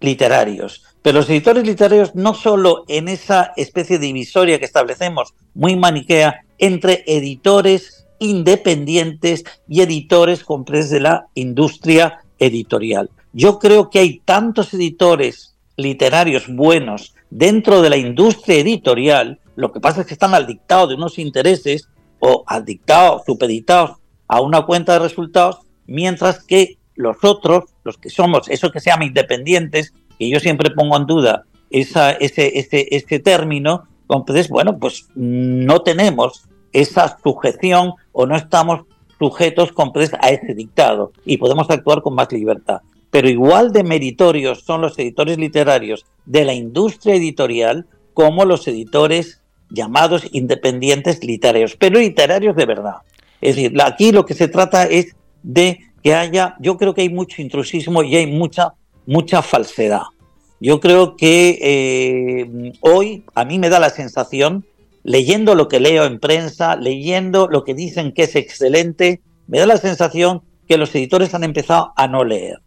literarios. 0.01 0.83
Pero 1.03 1.19
los 1.19 1.31
editores 1.31 1.65
literarios 1.65 2.17
no 2.17 2.35
solo 2.35 2.83
en 2.89 3.07
esa 3.07 3.53
especie 3.57 4.01
de 4.01 4.07
divisoria 4.07 4.59
que 4.59 4.65
establecemos, 4.65 5.35
muy 5.55 5.77
maniquea, 5.77 6.41
entre 6.59 7.05
editores 7.07 7.98
independientes 8.19 9.45
y 9.69 9.81
editores 9.81 10.45
compres 10.45 10.91
de 10.91 11.01
la 11.01 11.27
industria 11.35 12.23
editorial. 12.39 13.11
Yo 13.33 13.59
creo 13.59 13.91
que 13.91 14.01
hay 14.01 14.21
tantos 14.25 14.75
editores 14.75 15.55
literarios 15.77 16.47
buenos 16.49 17.15
dentro 17.31 17.83
de 17.83 17.91
la 17.91 17.97
industria 17.97 18.59
editorial, 18.59 19.39
lo 19.55 19.73
que 19.73 19.81
pasa 19.81 20.01
es 20.01 20.07
que 20.07 20.15
están 20.15 20.35
al 20.35 20.47
dictado 20.47 20.87
de 20.87 20.95
unos 20.95 21.19
intereses 21.19 21.89
o 22.21 22.45
al 22.47 22.65
dictado, 22.65 23.23
supeditados 23.25 23.99
a 24.27 24.41
una 24.41 24.63
cuenta 24.63 24.95
de 24.95 24.99
resultados, 25.01 25.59
mientras 25.87 26.45
que 26.45 26.79
los 26.95 27.17
otros, 27.23 27.65
los 27.85 27.97
que 27.97 28.11
somos, 28.11 28.49
eso 28.49 28.71
que 28.71 28.81
se 28.81 28.91
llama 28.91 29.05
independientes, 29.05 29.93
que 30.19 30.29
yo 30.29 30.41
siempre 30.41 30.71
pongo 30.71 30.97
en 30.97 31.07
duda 31.07 31.45
esa, 31.71 32.13
ese, 32.13 32.59
ese, 32.59 32.89
ese 32.91 33.19
término, 33.21 33.89
entonces, 34.09 34.49
bueno, 34.49 34.79
pues 34.79 35.09
no 35.15 35.83
tenemos 35.83 36.48
esa 36.73 37.19
sujeción 37.23 37.95
o 38.13 38.27
no 38.27 38.37
estamos 38.37 38.83
sujetos 39.19 39.73
a 40.21 40.31
ese 40.31 40.55
dictado 40.55 41.13
y 41.25 41.37
podemos 41.39 41.69
actuar 41.71 42.03
con 42.03 42.15
más 42.15 42.31
libertad. 42.33 42.83
Pero 43.11 43.29
igual 43.29 43.73
de 43.73 43.83
meritorios 43.83 44.63
son 44.63 44.81
los 44.81 44.99
editores 44.99 45.39
literarios 45.39 46.05
de 46.27 46.45
la 46.45 46.53
industria 46.53 47.15
editorial 47.15 47.87
como 48.15 48.45
los 48.45 48.67
editores 48.69 49.41
llamados 49.71 50.27
independientes 50.33 51.25
literarios, 51.25 51.77
pero 51.77 51.99
literarios 51.99 52.57
de 52.57 52.67
verdad. 52.67 52.97
Es 53.41 53.57
decir, 53.57 53.81
aquí 53.81 54.13
lo 54.13 54.27
que 54.27 54.35
se 54.35 54.49
trata 54.49 54.85
es 54.85 55.15
de 55.43 55.81
que 56.03 56.15
haya, 56.15 56.57
yo 56.61 56.77
creo 56.77 56.95
que 56.95 57.03
hay 57.03 57.09
mucho 57.09 57.43
intrusismo 57.43 58.03
y 58.03 58.17
hay 58.17 58.27
mucha, 58.27 58.75
mucha 59.07 59.43
falsedad. 59.43 60.03
Yo 60.61 60.81
creo 60.81 61.17
que 61.17 61.59
eh, 61.61 62.73
hoy 62.81 63.25
a 63.35 63.45
mí 63.45 63.59
me 63.59 63.69
da 63.69 63.79
la 63.79 63.91
sensación 63.91 64.65
leyendo 65.09 65.55
lo 65.55 65.69
que 65.69 65.81
leo 65.81 66.05
en 66.05 66.21
prensa, 66.21 66.77
leyendo 66.77 67.49
lo 67.49 67.65
que 67.65 67.73
dicen 67.73 68.13
que 68.13 68.25
es 68.25 68.37
excelente, 68.37 69.23
me 69.47 69.59
da 69.59 69.65
la 69.65 69.79
sensación 69.79 70.43
que 70.69 70.77
los 70.77 70.95
editores 70.95 71.33
han 71.33 71.45
empezado 71.45 71.95
a 71.97 72.07
no 72.09 72.25
leer. 72.25 72.59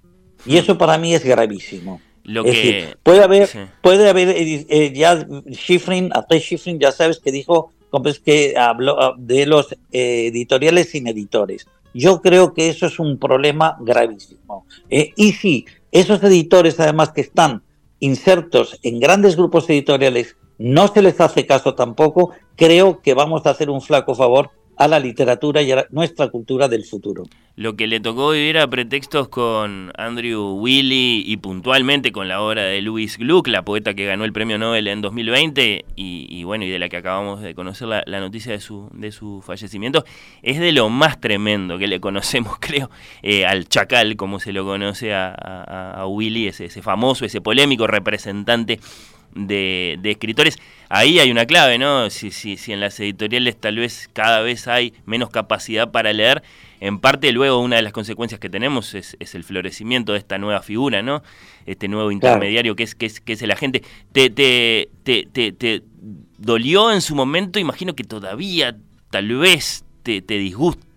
Y 0.43 0.58
eso 0.58 0.75
para 0.75 0.97
mí 0.97 1.13
es 1.13 1.23
gravísimo. 1.23 2.01
Lo 2.23 2.43
que... 2.43 2.95
puede 3.04 3.23
haber, 3.23 3.47
puede 3.84 4.10
haber 4.10 4.30
eh, 4.30 4.91
ya 4.95 5.23
Schifrin, 5.51 6.12
Schifrin 6.39 6.80
ya 6.80 6.91
sabes 6.91 7.19
que 7.19 7.32
dijo 7.32 7.71
es 8.06 8.19
que 8.19 8.56
habló 8.58 9.15
de 9.17 9.45
los 9.45 9.75
editoriales 9.91 10.89
sin 10.89 11.08
editores. 11.08 11.67
Yo 11.93 12.21
creo 12.21 12.56
que 12.56 12.69
eso 12.69 12.88
es 12.88 12.97
un 12.97 13.19
problema 13.19 13.77
gravísimo. 13.82 14.65
y 14.89 15.34
si 15.34 15.65
esos 15.91 16.23
editores, 16.23 16.80
además 16.80 17.12
que 17.12 17.21
están 17.21 17.62
insertos 17.99 18.80
en 18.82 18.99
grandes 18.99 19.36
grupos 19.36 19.69
editoriales, 19.69 20.38
no 20.62 20.88
se 20.88 21.02
les 21.02 21.19
hace 21.19 21.47
caso 21.47 21.74
tampoco, 21.74 22.32
creo 22.56 23.02
que 23.02 23.15
vamos 23.15 23.45
a 23.45 23.50
hacer 23.50 23.69
un 23.71 23.82
flaco 23.82 24.13
favor 24.13 24.52
a 24.78 24.88
la 24.88 25.00
literatura 25.00 25.62
y 25.62 25.71
a 25.71 25.86
nuestra 25.89 26.30
cultura 26.30 26.67
del 26.67 26.86
futuro. 26.86 27.24
Lo 27.56 27.76
que 27.76 27.88
le 27.88 28.00
tocó 28.00 28.32
vivir 28.32 28.58
a 28.58 28.67
pretextos 28.67 29.28
con 29.28 29.91
Andrew 29.97 30.60
Willey 30.60 31.24
y 31.26 31.38
puntualmente 31.38 32.12
con 32.12 32.28
la 32.28 32.41
obra 32.41 32.63
de 32.63 32.82
Louis 32.82 33.17
Gluck, 33.17 33.47
la 33.47 33.63
poeta 33.63 33.93
que 33.93 34.06
ganó 34.06 34.24
el 34.24 34.34
premio 34.34 34.58
Nobel 34.58 34.88
en 34.88 35.02
2020 35.02 35.86
y, 35.95 36.43
bueno, 36.43 36.63
y 36.63 36.69
de 36.69 36.80
la 36.80 36.89
que 36.89 36.97
acabamos 36.97 37.41
de 37.41 37.54
conocer 37.54 37.88
la, 37.88 38.19
noticia 38.19 38.54
de 38.54 38.60
su, 38.60 38.88
de 38.93 39.12
su 39.12 39.41
fallecimiento, 39.41 40.06
es 40.41 40.60
de 40.60 40.71
lo 40.71 40.89
más 40.89 41.19
tremendo 41.19 41.78
que 41.78 41.88
le 41.88 42.00
conocemos, 42.00 42.58
creo, 42.60 42.89
eh, 43.24 43.45
al 43.45 43.67
chacal, 43.67 44.15
como 44.15 44.39
se 44.39 44.54
lo 44.54 44.63
conoce 44.63 45.13
a, 45.13 45.32
a, 45.32 46.08
Willy, 46.08 46.47
ese, 46.47 46.65
ese 46.65 46.82
famoso, 46.82 47.26
ese 47.26 47.41
polémico 47.41 47.88
representante 47.88 48.80
de, 49.36 50.00
escritores. 50.04 50.58
Ahí 50.89 51.20
hay 51.20 51.32
una 51.32 51.46
clave, 51.46 51.78
¿no? 51.78 52.10
Si, 52.10 52.32
si, 52.32 52.58
si 52.58 52.74
en 52.74 52.80
las 52.80 53.00
editoriales 53.00 53.58
tal 53.58 53.78
vez 53.78 54.10
cada 54.12 54.41
vez 54.41 54.67
hay 54.67 54.94
menos 55.06 55.30
capacidad 55.30 55.91
para 55.91 56.12
leer, 56.12 56.44
en 56.82 57.00
parte 57.00 57.32
luego 57.32 57.60
una 57.60 57.78
de 57.78 57.82
las 57.82 57.94
consecuencias 57.94 58.39
que 58.39 58.50
tenemos 58.50 58.94
es, 58.96 59.15
el 59.20 59.44
florecimiento 59.44 60.13
de 60.13 60.20
esta 60.20 60.38
nueva 60.38 60.62
figura, 60.62 61.02
¿no? 61.02 61.24
Este 61.65 61.88
nuevo 61.88 62.12
intermediario 62.12 62.76
que 62.76 62.84
es, 62.84 62.96
que 62.96 63.06
es, 63.06 63.22
que 63.22 63.34
es 63.34 63.41
el 63.41 63.52
agente. 63.52 63.84
Te, 64.12 64.30
te, 64.30 64.89
te, 65.04 65.26
te, 65.26 65.84
dolió 66.38 66.91
en 66.91 67.02
su 67.02 67.15
momento, 67.15 67.60
imagino 67.60 67.96
que 67.96 68.04
todavía 68.04 68.76
tal 69.12 69.38
vez 69.38 69.86
te, 70.04 70.22
te 70.22 70.38
disgusta 70.39 70.90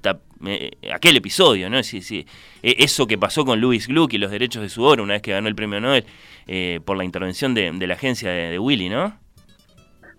aquel 0.93 1.17
episodio, 1.17 1.71
¿no? 1.71 1.83
Sí, 1.83 2.03
sí. 2.03 2.27
E, 2.63 2.77
eso 2.79 3.07
que 3.07 3.19
pasó 3.19 3.45
con 3.45 3.61
Louis 3.61 3.87
Gluck 3.87 4.13
y 4.13 4.19
los 4.19 4.31
derechos 4.31 4.63
de 4.63 4.69
su 4.69 4.83
obra 4.83 5.03
una 5.03 5.15
vez 5.15 5.23
que 5.23 5.33
ganó 5.33 5.49
el 5.49 5.55
premio 5.55 5.81
Nobel 5.81 6.05
eh, 6.47 6.81
por 6.85 6.97
la 6.97 7.05
intervención 7.05 7.55
de, 7.55 7.73
la 7.73 7.95
agencia 7.95 8.31
de, 8.31 8.59
Willy, 8.59 8.89
¿no? 8.89 9.19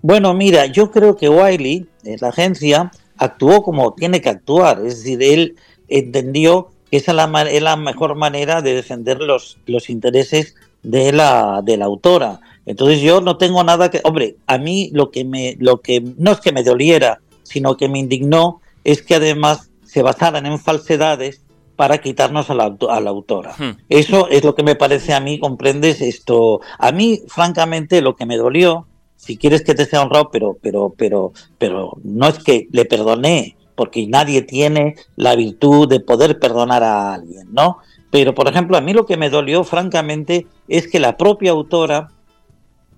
Bueno, 0.02 0.34
mira, 0.34 0.68
yo 0.68 0.92
creo 0.92 1.16
que 1.16 1.30
Wiley, 1.30 1.88
eh, 2.04 2.18
la 2.20 2.30
agencia, 2.30 2.92
actuó 3.18 3.64
como 3.64 3.94
tiene 3.94 4.22
que 4.22 4.30
actuar. 4.30 4.80
Es 4.86 5.04
decir, 5.04 5.22
él 5.24 5.56
entendió 5.88 6.72
que 6.90 6.98
esa 6.98 7.12
es 7.12 7.62
la, 7.62 7.76
mejor 7.76 8.16
manera 8.16 8.62
de 8.62 8.76
defender 8.76 9.20
los, 9.20 9.58
los 9.66 9.90
intereses 9.90 10.56
de 10.84 11.12
la, 11.12 11.62
de 11.64 11.78
la 11.78 11.86
autora. 11.86 12.40
Entonces 12.66 13.02
yo 13.02 13.22
no 13.22 13.38
tengo 13.38 13.64
nada 13.64 13.90
que... 13.90 14.02
Hombre, 14.04 14.38
a 14.48 14.58
mí 14.58 14.90
lo 14.94 15.12
que 15.12 15.24
me... 15.24 15.56
Lo 15.60 15.82
que, 15.82 16.02
no 16.18 16.32
es 16.32 16.40
que 16.40 16.52
me 16.52 16.64
doliera, 16.64 17.22
sino 17.44 17.78
que 17.78 17.90
me 17.90 18.00
indignó 18.00 18.62
es 18.84 19.02
que 19.02 19.16
además 19.16 19.70
se 19.96 20.04
basaran 20.04 20.46
en 20.46 20.60
falsedades 20.60 21.42
para 21.78 22.00
quitarnos 22.00 22.50
a 22.50 22.54
la, 22.54 22.76
a 22.90 23.00
la 23.00 23.10
autora. 23.12 23.56
Hmm. 23.58 23.78
Eso 23.88 24.28
es 24.28 24.44
lo 24.44 24.54
que 24.54 24.62
me 24.62 24.76
parece 24.76 25.14
a 25.14 25.22
mí, 25.22 25.40
comprendes 25.40 26.02
esto. 26.02 26.60
A 26.80 26.92
mí, 26.92 27.22
francamente, 27.30 28.02
lo 28.02 28.18
que 28.18 28.26
me 28.26 28.36
dolió, 28.36 28.88
si 29.16 29.38
quieres 29.38 29.64
que 29.64 29.74
te 29.74 29.86
sea 29.86 30.02
honrado, 30.02 30.32
pero, 30.32 30.58
pero, 30.62 30.94
pero, 30.98 31.32
pero 31.58 31.94
no 32.04 32.28
es 32.28 32.40
que 32.40 32.68
le 32.74 32.84
perdoné, 32.84 33.56
porque 33.76 34.06
nadie 34.06 34.42
tiene 34.42 34.96
la 35.16 35.34
virtud 35.38 35.88
de 35.88 36.02
poder 36.02 36.40
perdonar 36.40 36.84
a 36.84 37.14
alguien, 37.14 37.48
¿no? 37.54 37.78
Pero, 38.12 38.36
por 38.36 38.50
ejemplo, 38.50 38.76
a 38.76 38.82
mí 38.82 38.92
lo 38.92 39.06
que 39.06 39.16
me 39.16 39.30
dolió, 39.30 39.64
francamente, 39.64 40.46
es 40.68 40.90
que 40.90 41.00
la 41.00 41.16
propia 41.16 41.52
autora, 41.52 42.10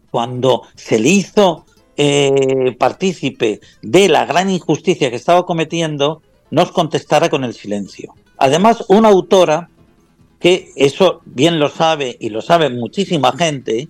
cuando 0.09 0.63
se 0.73 0.97
le 0.97 1.09
hizo 1.09 1.63
eh, 1.95 2.75
partícipe 2.79 3.61
de 3.83 4.09
la 4.09 4.25
gran 4.25 4.49
injusticia 4.49 5.11
que 5.11 5.15
estaba 5.15 5.45
cometiendo, 5.45 6.23
nos 6.51 6.71
contestara 6.71 7.29
con 7.29 7.43
el 7.43 7.53
silencio. 7.53 8.13
Además, 8.37 8.85
una 8.87 9.09
autora 9.09 9.69
que 10.39 10.71
eso 10.75 11.21
bien 11.25 11.59
lo 11.59 11.69
sabe 11.69 12.17
y 12.19 12.29
lo 12.29 12.41
sabe 12.41 12.69
muchísima 12.69 13.31
gente, 13.33 13.87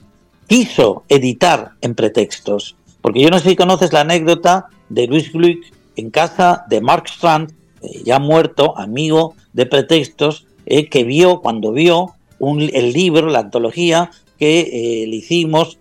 quiso 0.48 1.04
editar 1.10 1.72
en 1.82 1.96
pretextos. 1.96 2.76
Porque 3.02 3.22
yo 3.22 3.30
no 3.30 3.40
sé 3.40 3.50
si 3.50 3.56
conoces 3.56 3.94
la 3.94 4.02
anécdota 4.02 4.68
de 4.90 5.08
Luis 5.08 5.32
Gluck 5.32 5.66
en 5.96 6.10
casa 6.10 6.66
de 6.70 6.82
Mark 6.82 7.08
Strand, 7.08 7.52
eh, 7.82 8.02
ya 8.06 8.20
muerto, 8.20 8.78
amigo 8.78 9.36
de 9.54 9.66
pretextos, 9.66 10.46
eh, 10.66 10.90
que 10.90 11.04
vio, 11.04 11.42
cuando 11.42 11.72
vio 11.72 12.14
el 12.40 12.94
libro, 12.94 13.28
la 13.28 13.40
antología 13.40 14.12
que 14.38 14.60
eh, 14.60 15.08
le 15.08 15.16
hicimos 15.16 15.80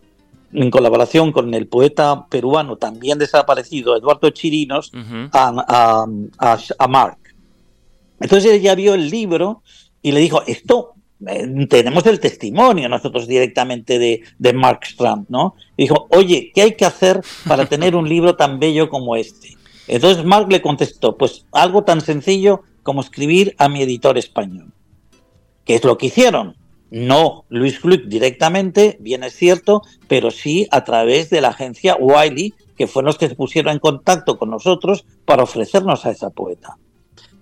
en 0.53 0.71
colaboración 0.71 1.33
con 1.33 1.53
el 1.55 1.67
poeta 1.67 2.27
peruano 2.29 2.77
también 2.77 3.19
desaparecido, 3.19 3.97
Eduardo 3.97 4.31
Chirinos, 4.31 4.93
a, 5.33 6.07
Mark. 6.89 7.19
Entonces 8.21 8.53
ella 8.53 8.75
vio 8.75 8.95
el 8.95 9.11
libro 9.11 9.63
y 10.03 10.13
le 10.13 10.21
dijo, 10.21 10.43
esto, 10.47 10.95
eh, 11.27 11.67
tenemos 11.69 12.07
el 12.07 12.21
testimonio 12.21 12.89
nosotros 12.89 13.27
directamente 13.27 13.99
de, 13.99 14.23
de 14.39 14.53
Mark 14.53 14.81
Strand, 14.85 15.27
¿no? 15.29 15.55
Y 15.77 15.85
dijo, 15.85 16.07
oye, 16.11 16.53
¿qué 16.55 16.63
hay 16.63 16.77
que 16.77 16.85
hacer 16.85 17.21
para 17.47 17.67
tener 17.69 17.97
un 17.97 18.09
libro 18.09 18.37
tan 18.37 18.59
bello 18.59 18.89
como 18.89 19.17
este? 19.17 19.57
Entonces 19.89 20.25
Mark 20.25 20.51
le 20.51 20.63
contestó, 20.63 21.17
pues 21.17 21.47
algo 21.53 21.85
tan 21.85 22.01
sencillo 22.01 22.63
como 22.83 23.01
escribir 23.01 23.55
a 23.59 23.69
mi 23.69 23.83
editor 23.83 24.17
español. 24.19 24.73
¿Qué 25.65 25.75
es 25.75 25.85
lo 25.85 25.99
que 25.99 26.07
hicieron? 26.07 26.57
No 26.91 27.45
Luis 27.49 27.81
Gluck 27.81 28.05
directamente, 28.05 28.97
bien 29.01 29.25
es 29.25 29.35
cierto, 29.35 29.83
pero 30.09 30.31
sí 30.31 30.69
a 30.71 30.85
través 30.85 31.31
de 31.31 31.41
la 31.41 31.49
agencia 31.49 31.97
Wiley, 31.99 32.55
que 32.77 32.87
fueron 32.87 33.07
los 33.07 33.19
que 33.19 33.29
se 33.29 33.35
pusieron 33.35 33.73
en 33.73 33.79
contacto 33.79 34.39
con 34.39 34.51
nosotros 34.51 35.05
para 35.25 35.43
ofrecernos 35.43 36.07
a 36.07 36.11
esa 36.11 36.31
poeta. 36.31 36.77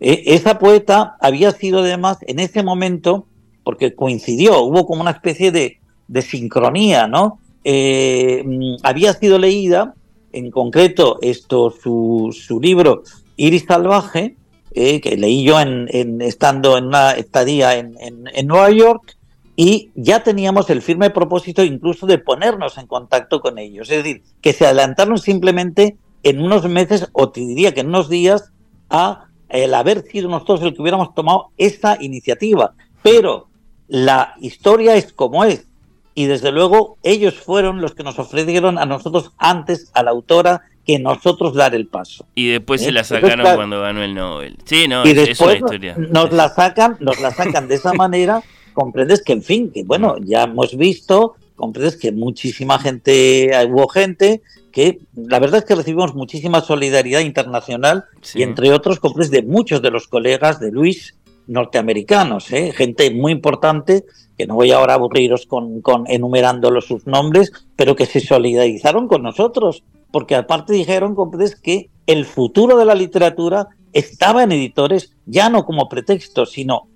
E, 0.00 0.22
esa 0.26 0.59
poeta 0.59 1.16
había 1.20 1.50
sido 1.50 1.80
además 1.80 2.18
en 2.22 2.38
ese 2.38 2.62
momento, 2.62 3.26
porque 3.64 3.94
coincidió, 3.94 4.62
hubo 4.62 4.87
como 4.87 5.02
una 5.02 5.11
especie 5.11 5.50
de, 5.50 5.78
sincronía, 6.22 7.07
¿no? 7.07 7.38
Eh, 7.64 8.42
mm, 8.44 8.76
había 8.83 9.12
sido 9.14 9.38
leída, 9.38 9.94
en 10.33 10.50
concreto, 10.50 11.18
esto, 11.22 11.70
su, 11.70 12.37
su 12.38 12.61
libro 12.61 13.02
Iris 13.37 13.64
Salvaje, 13.66 14.37
eh, 14.72 15.00
que 15.00 15.16
leí 15.16 15.44
yo 15.44 15.61
en, 15.61 16.20
estando 16.20 16.76
en 16.76 16.87
una 16.87 17.12
estadía 17.12 17.76
en, 17.76 17.96
en 18.00 18.46
Nueva 18.46 18.70
York, 18.70 19.16
y 19.57 19.90
ya 19.95 20.23
teníamos 20.23 20.69
el 20.71 20.83
firme 20.83 21.11
propósito 21.11 21.62
incluso 21.62 22.07
de 22.07 22.19
ponernos 22.19 22.77
en 22.79 22.87
contacto 22.87 23.40
con 23.40 23.59
ellos. 23.59 23.90
Es 23.90 24.03
decir, 24.03 24.23
que 24.40 24.53
se 24.53 24.67
adelantaron 24.67 25.19
simplemente 25.19 25.97
en 26.23 26.43
unos 26.43 26.69
meses, 26.69 27.09
o 27.12 27.31
te 27.31 27.40
diría 27.40 27.73
que 27.73 27.81
en 27.81 27.88
unos 27.88 28.09
días, 28.09 28.53
a 28.90 29.27
el 29.49 29.75
haber 29.75 30.03
sido 30.03 30.29
nosotros 30.29 30.62
el 30.62 30.75
que 30.75 30.83
hubiéramos 30.83 31.14
tomado 31.14 31.51
esa 31.57 31.97
iniciativa. 32.01 32.73
Pero 33.03 33.49
la 33.87 34.35
historia 34.40 34.97
es 34.97 35.12
como 35.12 35.45
es. 35.45 35.69
Y 36.17 36.27
desde 36.27 36.51
luego 36.51 36.97
ellos 37.03 37.35
fueron 37.35 37.81
los 37.81 37.95
que 37.95 38.03
nos 38.03 38.19
ofrecieron 38.19 38.79
a 38.79 38.87
nosotros 38.87 39.33
antes, 39.38 39.90
a 39.95 40.03
la 40.03 40.11
autora, 40.11 40.62
que 40.85 40.99
nosotros 40.99 41.55
dar 41.55 41.75
el 41.75 41.87
paso. 41.87 42.27
Y 42.35 42.49
después 42.49 42.83
se 42.83 42.88
¿Eh? 42.88 42.93
la 42.93 43.05
sacaron 43.05 43.55
cuando 43.55 43.81
ganó 43.81 44.03
el 44.03 44.14
Nobel. 44.14 44.59
Sí, 44.64 44.88
no, 44.88 45.05
y 45.05 45.12
después 45.12 45.61
Nos 45.97 46.33
la 46.33 46.49
sacan, 46.49 46.97
nos 47.01 47.21
la 47.21 47.31
sacan 47.31 47.69
de 47.69 47.77
esa 47.77 47.93
manera 47.95 48.43
comprendes 48.75 49.23
que, 49.23 49.33
en 49.33 49.43
fin, 49.43 49.71
que 49.73 49.85
bueno, 49.85 50.17
ya 50.19 50.45
hemos 50.45 50.77
visto, 50.77 51.37
comprendes 51.57 51.97
que 51.97 52.13
muchísima 52.13 52.79
gente, 52.79 53.51
hubo 53.71 53.89
gente 53.89 54.43
que 54.73 54.99
la 55.15 55.39
verdad 55.39 55.59
es 55.59 55.65
que 55.65 55.77
recibimos 55.77 56.17
muchísima 56.17 56.61
solidaridad 56.61 57.21
internacional 57.21 58.07
y 58.35 58.43
entre 58.43 58.73
otros, 58.73 58.99
comprendes, 58.99 59.31
de 59.31 59.43
muchos 59.43 59.81
de 59.81 59.93
los 59.93 60.09
colegas 60.09 60.59
de 60.59 60.73
Luis 60.73 61.15
norteamericanos, 61.47 62.51
¿eh? 62.53 62.73
gente 62.73 63.11
muy 63.13 63.31
importante, 63.31 64.05
que 64.37 64.47
no 64.47 64.57
voy 64.57 64.73
ahora 64.73 64.95
a 64.95 64.97
aburriros 64.97 65.47
con, 65.47 65.81
con 65.81 66.05
enumerando 66.09 66.81
sus 66.81 67.07
nombres, 67.07 67.53
pero 67.77 67.95
que 67.95 68.07
se 68.07 68.19
solidarizaron 68.19 69.07
con 69.07 69.23
nosotros, 69.23 69.85
porque 70.11 70.35
aparte 70.35 70.73
dijeron, 70.73 71.15
comprendes, 71.15 71.55
que 71.55 71.91
el 72.07 72.25
futuro 72.25 72.77
de 72.77 72.85
la 72.85 72.97
literatura 72.97 73.69
estaba 73.93 74.43
en 74.43 74.53
editores 74.53 75.13
ya 75.25 75.49
no 75.51 75.65
como 75.65 75.89
pretexto, 75.89 76.47
sino 76.47 76.89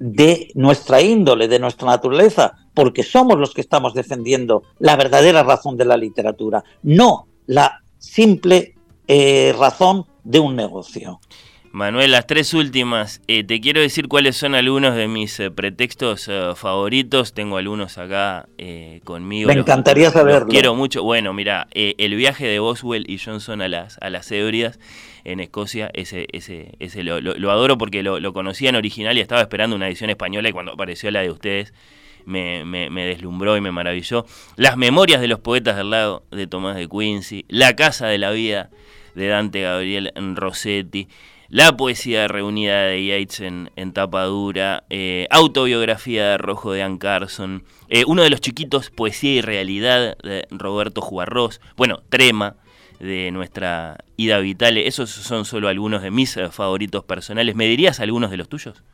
de 0.00 0.50
nuestra 0.54 1.02
índole, 1.02 1.46
de 1.46 1.58
nuestra 1.58 1.86
naturaleza, 1.86 2.56
porque 2.74 3.02
somos 3.02 3.38
los 3.38 3.52
que 3.52 3.60
estamos 3.60 3.92
defendiendo 3.92 4.62
la 4.78 4.96
verdadera 4.96 5.42
razón 5.42 5.76
de 5.76 5.84
la 5.84 5.96
literatura, 5.96 6.64
no 6.82 7.28
la 7.46 7.82
simple 7.98 8.74
eh, 9.06 9.54
razón 9.56 10.06
de 10.24 10.40
un 10.40 10.56
negocio. 10.56 11.20
Manuel, 11.72 12.10
las 12.10 12.26
tres 12.26 12.52
últimas. 12.52 13.22
Eh, 13.28 13.44
te 13.44 13.60
quiero 13.60 13.80
decir 13.80 14.08
cuáles 14.08 14.36
son 14.36 14.54
algunos 14.54 14.96
de 14.96 15.06
mis 15.06 15.38
eh, 15.38 15.50
pretextos 15.50 16.28
favoritos. 16.56 17.32
Tengo 17.32 17.58
algunos 17.58 17.98
acá 17.98 18.48
conmigo. 19.04 19.48
Me 19.48 19.54
encantaría 19.54 20.10
saberlo. 20.10 20.48
quiero 20.48 20.74
mucho. 20.74 21.02
Bueno, 21.02 21.32
mira, 21.32 21.68
el 21.72 22.14
viaje 22.16 22.46
de 22.46 22.58
Boswell 22.58 23.08
y 23.08 23.18
Johnson 23.18 23.62
a 23.62 23.68
las, 23.68 23.98
a 24.00 24.10
las 24.10 24.26
en 25.24 25.40
Escocia, 25.40 25.90
ese, 25.92 26.26
ese, 26.32 26.74
ese 26.78 27.02
lo, 27.02 27.20
lo, 27.20 27.50
adoro 27.50 27.78
porque 27.78 28.02
lo, 28.02 28.20
lo, 28.20 28.32
conocía 28.32 28.70
en 28.70 28.76
original 28.76 29.16
y 29.16 29.20
estaba 29.20 29.40
esperando 29.42 29.76
una 29.76 29.88
edición 29.88 30.10
española 30.10 30.48
y 30.48 30.52
cuando 30.52 30.72
apareció 30.72 31.10
la 31.10 31.20
de 31.20 31.30
ustedes 31.30 31.72
me, 32.24 32.64
me, 32.64 32.90
me, 32.90 33.04
deslumbró 33.04 33.56
y 33.56 33.60
me 33.60 33.72
maravilló. 33.72 34.26
Las 34.56 34.76
memorias 34.76 35.20
de 35.20 35.28
los 35.28 35.40
poetas 35.40 35.76
del 35.76 35.90
lado 35.90 36.24
de 36.30 36.46
Tomás 36.46 36.76
de 36.76 36.88
Quincy, 36.88 37.44
La 37.48 37.76
Casa 37.76 38.06
de 38.06 38.18
la 38.18 38.30
Vida 38.30 38.70
de 39.14 39.26
Dante 39.28 39.62
Gabriel 39.62 40.12
Rossetti, 40.36 41.08
la 41.50 41.76
poesía 41.76 42.28
reunida 42.28 42.84
de 42.84 43.04
Yates 43.04 43.40
en, 43.40 43.70
en 43.74 43.92
tapadura, 43.92 44.84
eh, 44.88 45.26
autobiografía 45.30 46.30
de 46.30 46.38
Rojo 46.38 46.72
de 46.72 46.82
Ann 46.82 46.98
Carson, 46.98 47.64
eh, 47.88 48.04
uno 48.06 48.22
de 48.22 48.30
los 48.30 48.40
chiquitos, 48.40 48.90
Poesía 48.90 49.34
y 49.34 49.40
Realidad 49.40 50.16
de 50.22 50.46
Roberto 50.50 51.00
Juarros, 51.00 51.60
bueno, 51.76 52.02
Trema 52.08 52.56
de 53.00 53.32
nuestra 53.32 53.98
Ida 54.16 54.38
Vitale, 54.38 54.86
esos 54.86 55.10
son 55.10 55.44
solo 55.44 55.68
algunos 55.68 56.02
de 56.02 56.12
mis 56.12 56.36
eh, 56.36 56.50
favoritos 56.50 57.04
personales. 57.04 57.56
¿Me 57.56 57.66
dirías 57.66 57.98
algunos 57.98 58.30
de 58.30 58.36
los 58.36 58.48
tuyos? 58.48 58.84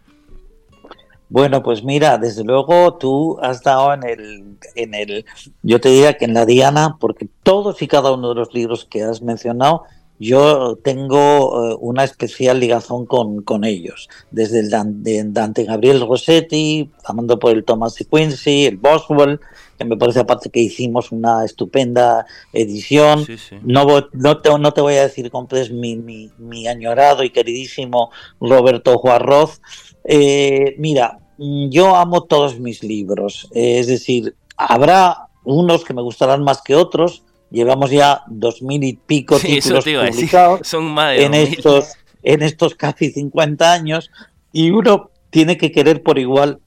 Bueno, 1.29 1.63
pues 1.63 1.83
mira, 1.83 2.17
desde 2.19 2.45
luego 2.45 2.95
tú 2.95 3.37
has 3.43 3.63
dado 3.63 3.93
en 3.93 4.05
el, 4.05 4.57
en 4.77 4.95
el, 4.95 5.27
yo 5.63 5.81
te 5.81 5.89
diría 5.89 6.17
que 6.17 6.25
en 6.25 6.35
la 6.35 6.47
Diana, 6.47 6.97
porque 7.01 7.29
todos 7.43 7.83
y 7.83 7.89
cada 7.89 8.13
uno 8.13 8.29
de 8.29 8.37
los 8.37 8.55
libros 8.55 8.85
que 8.85 9.03
has 9.03 9.21
mencionado, 9.21 9.83
yo 10.19 10.79
tengo 10.83 11.73
eh, 11.73 11.77
una 11.81 12.05
especial 12.05 12.61
ligación 12.61 13.07
con, 13.07 13.43
con 13.43 13.65
ellos, 13.65 14.09
desde 14.31 14.61
el 14.61 14.71
Dante, 14.71 15.23
Dante, 15.27 15.65
Gabriel 15.65 16.01
Rossetti, 16.01 16.91
pasando 16.97 17.39
por 17.39 17.53
el 17.53 17.65
Thomas 17.65 17.95
de 17.97 18.05
Quincy, 18.05 18.67
el 18.67 18.77
Boswell, 18.79 19.41
que 19.79 19.85
me 19.85 19.97
parece 19.97 20.21
aparte 20.21 20.51
que 20.51 20.61
hicimos 20.61 21.13
una 21.13 21.45
estupenda 21.45 22.27
edición. 22.53 23.27
No, 23.63 23.87
no, 24.13 24.41
te, 24.41 24.59
no 24.59 24.73
te 24.73 24.81
voy 24.81 24.95
a 24.95 25.03
decir 25.03 25.31
compres 25.31 25.71
mi, 25.71 25.97
mi, 25.97 26.31
mi 26.39 26.67
añorado 26.67 27.23
y 27.23 27.31
queridísimo 27.31 28.11
Roberto 28.41 28.99
Juarroz, 28.99 29.61
eh, 30.05 30.77
mira, 30.79 31.19
mm, 31.39 31.69
yo 31.69 31.97
amo 31.97 32.23
todos 32.23 32.59
mis 32.61 32.83
libros, 32.83 33.49
eh, 33.53 33.81
es 33.81 33.89
decir, 33.89 34.37
habrá 34.57 35.29
unos 35.45 35.85
que 35.85 35.95
me 35.95 36.03
gustarán 36.03 36.43
más 36.43 36.63
que 36.63 36.75
otros. 36.75 37.23
Llevamos 37.51 37.91
ya 37.91 38.23
dos 38.27 38.63
mil 38.63 38.83
y 38.85 38.95
pico 38.95 39.39
títulos 39.41 39.85
publicados 39.85 40.67
Son 40.67 40.85
más 40.85 41.19
en 41.19 41.35
estos 41.35 41.95
en 42.23 42.43
estos 42.43 42.75
casi 42.75 43.11
50 43.11 43.73
años 43.73 44.11
y 44.53 44.71
uno 44.71 45.11
tiene 45.31 45.57
que 45.57 45.71
querer 45.71 46.03
por 46.03 46.19
igual 46.19 46.61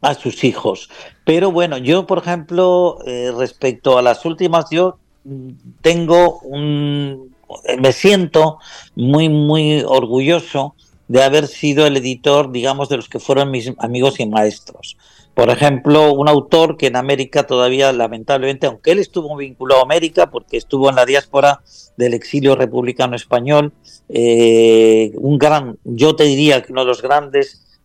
a 0.00 0.14
sus 0.14 0.44
hijos. 0.44 0.88
Pero 1.24 1.50
bueno, 1.50 1.76
yo 1.78 2.06
por 2.06 2.18
ejemplo, 2.18 2.98
eh, 3.06 3.32
respecto 3.36 3.98
a 3.98 4.02
las 4.02 4.24
últimas, 4.24 4.66
yo 4.70 4.98
tengo 5.82 6.38
un, 6.40 7.34
me 7.78 7.92
siento 7.92 8.58
muy 8.94 9.28
muy 9.28 9.82
orgulloso 9.86 10.74
de 11.08 11.24
haber 11.24 11.48
sido 11.48 11.86
el 11.86 11.96
editor, 11.96 12.52
digamos, 12.52 12.88
de 12.88 12.96
los 12.96 13.08
que 13.08 13.18
fueron 13.18 13.50
mis 13.50 13.72
amigos 13.78 14.20
y 14.20 14.26
maestros. 14.26 14.96
Por 15.40 15.48
ejemplo, 15.48 16.12
un 16.12 16.28
autor 16.28 16.76
que 16.76 16.88
en 16.88 16.96
América 16.96 17.46
todavía, 17.46 17.94
lamentablemente, 17.94 18.66
aunque 18.66 18.90
él 18.90 18.98
estuvo 18.98 19.34
vinculado 19.38 19.80
a 19.80 19.84
América, 19.84 20.30
porque 20.30 20.58
estuvo 20.58 20.90
en 20.90 20.96
la 20.96 21.06
diáspora 21.06 21.62
del 21.96 22.12
exilio 22.12 22.56
republicano 22.56 23.16
español, 23.16 23.72
eh, 24.10 25.12
un 25.14 25.38
gran, 25.38 25.78
yo 25.84 26.14
te 26.14 26.24
diría 26.24 26.60
que 26.60 26.72
uno 26.72 26.82
de 26.82 26.88
los 26.88 27.00
grandes 27.00 27.80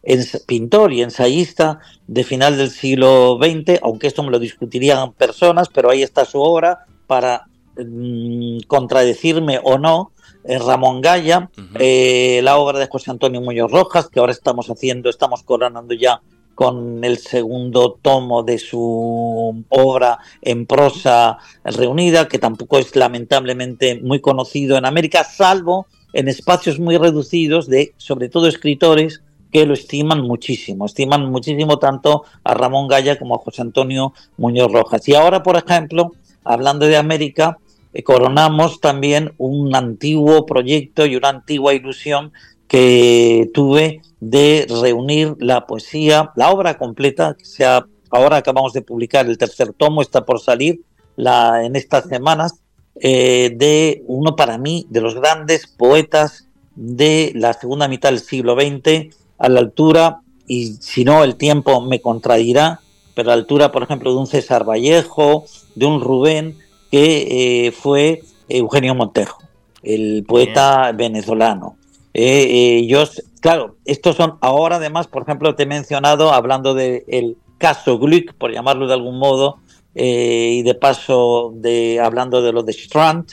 pintor 0.45 0.91
y 0.91 1.01
ensayista 1.01 1.79
de 2.07 2.25
final 2.25 2.57
del 2.57 2.71
siglo 2.71 3.39
XX, 3.41 3.79
aunque 3.83 4.07
esto 4.07 4.21
me 4.21 4.31
lo 4.31 4.39
discutirían 4.39 5.13
personas, 5.13 5.69
pero 5.69 5.89
ahí 5.89 6.03
está 6.03 6.25
su 6.25 6.41
obra 6.41 6.85
para 7.07 7.47
mm, 7.77 8.63
contradecirme 8.67 9.61
o 9.63 9.77
no, 9.77 10.11
Ramón 10.43 10.99
Gaya, 10.99 11.49
eh, 11.79 12.41
la 12.43 12.57
obra 12.57 12.79
de 12.79 12.87
José 12.87 13.11
Antonio 13.11 13.39
Muñoz 13.39 13.71
Rojas, 13.71 14.09
que 14.09 14.19
ahora 14.19 14.33
estamos 14.33 14.69
haciendo, 14.69 15.09
estamos 15.09 15.41
coronando 15.43 15.93
ya 15.93 16.21
con 16.55 17.03
el 17.03 17.17
segundo 17.17 17.99
tomo 18.01 18.43
de 18.43 18.57
su 18.57 19.63
obra 19.69 20.19
en 20.41 20.65
prosa 20.65 21.37
reunida, 21.63 22.27
que 22.27 22.39
tampoco 22.39 22.79
es 22.79 22.95
lamentablemente 22.95 23.99
muy 24.01 24.21
conocido 24.21 24.77
en 24.77 24.85
América, 24.85 25.23
salvo 25.23 25.87
en 26.13 26.29
espacios 26.29 26.79
muy 26.79 26.97
reducidos 26.97 27.67
de, 27.67 27.93
sobre 27.97 28.29
todo, 28.29 28.47
escritores 28.47 29.21
que 29.51 29.65
lo 29.65 29.73
estiman 29.73 30.21
muchísimo, 30.21 30.85
estiman 30.85 31.29
muchísimo 31.29 31.77
tanto 31.77 32.23
a 32.43 32.53
Ramón 32.53 32.87
Gaya 32.87 33.19
como 33.19 33.35
a 33.35 33.39
José 33.39 33.61
Antonio 33.61 34.13
Muñoz 34.37 34.71
Rojas. 34.71 35.07
Y 35.07 35.15
ahora, 35.15 35.43
por 35.43 35.57
ejemplo, 35.57 36.13
hablando 36.43 36.85
de 36.87 36.97
América, 36.97 37.57
eh, 37.93 38.03
coronamos 38.03 38.81
también 38.81 39.33
un 39.37 39.75
antiguo 39.75 40.45
proyecto 40.45 41.05
y 41.05 41.15
una 41.15 41.29
antigua 41.29 41.73
ilusión 41.73 42.33
que 42.67 43.49
tuve 43.53 44.01
de 44.19 44.65
reunir 44.81 45.35
la 45.39 45.67
poesía, 45.67 46.31
la 46.35 46.51
obra 46.51 46.77
completa, 46.77 47.35
que 47.37 47.45
sea, 47.45 47.85
ahora 48.09 48.37
acabamos 48.37 48.73
de 48.73 48.81
publicar 48.81 49.27
el 49.27 49.37
tercer 49.37 49.73
tomo, 49.73 50.01
está 50.01 50.25
por 50.25 50.39
salir 50.39 50.81
la, 51.15 51.63
en 51.63 51.75
estas 51.75 52.05
semanas, 52.05 52.61
eh, 52.95 53.51
de 53.55 54.03
uno 54.07 54.35
para 54.35 54.57
mí 54.57 54.87
de 54.89 55.01
los 55.01 55.15
grandes 55.15 55.67
poetas 55.67 56.47
de 56.75 57.33
la 57.35 57.53
segunda 57.53 57.87
mitad 57.87 58.09
del 58.09 58.19
siglo 58.19 58.55
XX, 58.55 59.15
a 59.37 59.49
la 59.49 59.59
altura, 59.59 60.21
y 60.47 60.73
si 60.79 61.03
no 61.03 61.23
el 61.23 61.35
tiempo 61.35 61.81
me 61.81 62.01
contradirá, 62.01 62.79
pero 63.13 63.31
a 63.31 63.35
la 63.35 63.41
altura, 63.41 63.71
por 63.71 63.83
ejemplo, 63.83 64.11
de 64.11 64.19
un 64.19 64.27
César 64.27 64.67
Vallejo, 64.67 65.45
de 65.75 65.85
un 65.85 66.01
Rubén, 66.01 66.57
que 66.91 67.67
eh, 67.67 67.71
fue 67.71 68.23
Eugenio 68.47 68.95
Montejo, 68.95 69.41
el 69.83 70.23
poeta 70.27 70.91
venezolano. 70.93 71.77
Eh, 72.17 72.79
eh, 72.79 72.87
yo, 72.87 73.03
claro, 73.41 73.75
estos 73.83 74.15
son 74.15 74.37
ahora 74.39 74.77
además, 74.77 75.05
por 75.05 75.23
ejemplo, 75.23 75.53
te 75.53 75.63
he 75.63 75.65
mencionado, 75.65 76.31
hablando 76.31 76.73
del 76.73 77.35
caso 77.57 77.99
Gluck, 77.99 78.33
por 78.35 78.53
llamarlo 78.53 78.87
de 78.87 78.93
algún 78.93 79.19
modo, 79.19 79.57
y 79.93 80.61
de 80.63 80.75
paso 80.75 81.51
de 81.55 81.99
hablando 81.99 82.41
de 82.41 82.53
lo 82.53 82.63
de 82.63 82.71
Strand, 82.71 83.31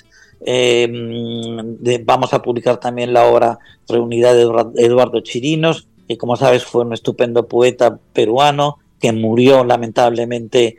vamos 2.04 2.34
a 2.34 2.42
publicar 2.42 2.78
también 2.78 3.12
la 3.12 3.26
obra 3.26 3.60
reunida 3.88 4.34
de 4.34 4.42
Eduardo 4.78 5.20
Chirinos, 5.20 5.86
que 6.08 6.18
como 6.18 6.36
sabes 6.36 6.64
fue 6.64 6.84
un 6.84 6.92
estupendo 6.92 7.46
poeta 7.46 7.98
peruano 8.12 8.78
que 9.00 9.12
murió 9.12 9.62
lamentablemente 9.64 10.76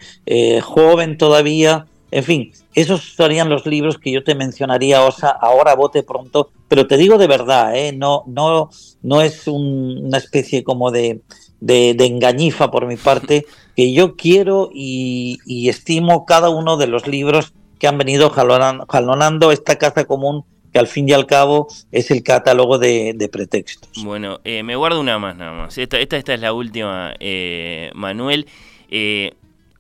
joven 0.62 1.18
todavía, 1.18 1.88
en 2.14 2.24
fin, 2.24 2.52
esos 2.76 3.16
serían 3.16 3.50
los 3.50 3.66
libros 3.66 3.98
que 3.98 4.12
yo 4.12 4.24
te 4.24 4.36
mencionaría 4.36 5.04
Osa, 5.04 5.30
ahora 5.30 5.74
bote 5.74 6.04
pronto, 6.04 6.52
pero 6.68 6.86
te 6.86 6.96
digo 6.96 7.18
de 7.18 7.26
verdad, 7.26 7.76
¿eh? 7.76 7.92
no, 7.92 8.24
no, 8.28 8.70
no 9.02 9.22
es 9.22 9.48
una 9.48 10.20
especie 10.20 10.64
como 10.64 10.92
de, 10.92 11.22
de, 11.60 11.96
engañifa 12.06 12.70
por 12.70 12.86
mi 12.86 12.98
parte, 12.98 13.48
que 13.76 13.94
yo 13.94 14.16
quiero 14.16 14.70
y, 14.72 15.40
estimo 15.68 16.26
cada 16.26 16.50
uno 16.50 16.78
de 16.78 16.86
los 16.86 17.08
libros 17.08 17.54
que 17.80 17.88
han 17.88 17.98
venido 17.98 18.30
jalonando, 18.30 19.52
esta 19.52 19.78
casa 19.78 20.06
común 20.06 20.46
que 20.72 20.80
al 20.80 20.88
fin 20.88 21.10
y 21.10 21.14
al 21.14 21.26
cabo 21.26 21.68
es 21.92 22.12
el 22.12 22.22
catálogo 22.22 22.78
de, 22.78 23.30
pretextos. 23.32 24.04
Bueno, 24.04 24.40
eh, 24.44 24.62
me 24.62 24.76
guardo 24.76 25.00
una 25.00 25.18
más 25.18 25.36
nada 25.36 25.52
más. 25.54 25.78
Esta, 25.78 26.00
esta, 26.00 26.18
esta 26.18 26.34
es 26.34 26.40
la 26.40 26.54
última, 26.54 27.14
eh, 27.20 27.92
Manuel. 27.94 28.48
Eh, 28.90 29.34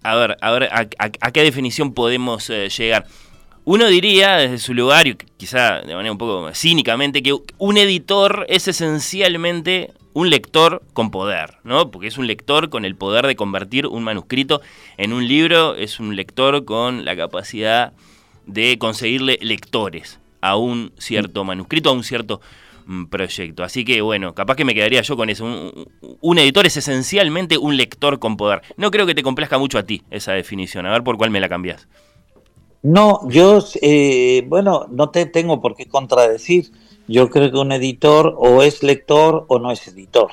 a 0.04 0.16
ver, 0.16 0.38
a 0.42 0.52
ver, 0.52 0.70
a, 0.72 1.32
qué 1.32 1.42
definición 1.42 1.94
podemos 1.94 2.50
eh, 2.50 2.70
llegar. 2.70 3.06
Uno 3.66 3.88
diría 3.88 4.36
desde 4.38 4.58
su 4.58 4.74
lugar, 4.74 5.08
y 5.08 5.16
quizá 5.38 5.82
de 5.82 5.96
manera 5.96 6.12
un 6.12 6.18
poco 6.18 6.50
cínicamente, 6.54 7.24
que 7.24 7.34
un 7.58 7.78
editor 7.78 8.46
es 8.50 8.68
esencialmente 8.68 9.92
un 10.14 10.30
lector 10.30 10.84
con 10.94 11.12
poder, 11.12 11.58
¿no? 11.64 11.90
Porque 11.90 12.08
es 12.08 12.18
un 12.18 12.28
lector 12.28 12.70
con 12.70 12.86
el 12.86 12.96
poder 12.96 13.26
de 13.26 13.36
convertir 13.36 13.88
un 13.88 14.04
manuscrito 14.04 14.62
en 14.98 15.14
un 15.14 15.28
libro, 15.28 15.76
es 15.76 16.00
un 16.00 16.16
lector 16.16 16.66
con 16.66 17.06
la 17.06 17.16
capacidad 17.16 17.94
de 18.46 18.78
conseguirle 18.78 19.40
lectores 19.42 20.20
a 20.42 20.58
un 20.58 20.92
cierto 20.98 21.46
manuscrito, 21.46 21.90
a 21.90 21.94
un 21.94 22.04
cierto 22.04 22.42
proyecto. 23.10 23.64
Así 23.64 23.86
que 23.86 24.02
bueno, 24.02 24.34
capaz 24.34 24.56
que 24.56 24.66
me 24.66 24.74
quedaría 24.74 25.02
yo 25.02 25.16
con 25.16 25.30
eso. 25.30 25.46
Un, 26.22 26.40
editor 26.40 26.66
es 26.66 26.78
esencialmente 26.78 27.58
un 27.58 27.78
lector 27.78 28.20
con 28.20 28.38
poder. 28.38 28.62
No 28.78 28.92
creo 28.92 29.06
que 29.06 29.16
te 29.16 29.24
complazca 29.24 29.58
mucho 29.58 29.78
a 29.78 29.84
ti 29.84 30.04
esa 30.12 30.34
definición. 30.34 30.86
A 30.86 30.92
ver 30.92 31.04
por 31.04 31.18
cuál 31.18 31.32
me 31.32 31.40
la 31.40 31.50
cambias. 31.50 31.88
No, 32.82 33.22
yo, 33.30 33.64
eh, 33.82 34.44
bueno, 34.48 34.88
no 34.92 35.10
te 35.10 35.26
tengo 35.26 35.62
por 35.62 35.76
qué 35.76 35.88
contradecir. 35.88 36.72
Yo 37.08 37.30
creo 37.30 37.52
que 37.52 37.58
un 37.58 37.72
editor 37.72 38.36
o 38.38 38.62
es 38.62 38.84
lector 38.84 39.46
o 39.48 39.60
no 39.60 39.72
es 39.72 39.88
editor. 39.88 40.32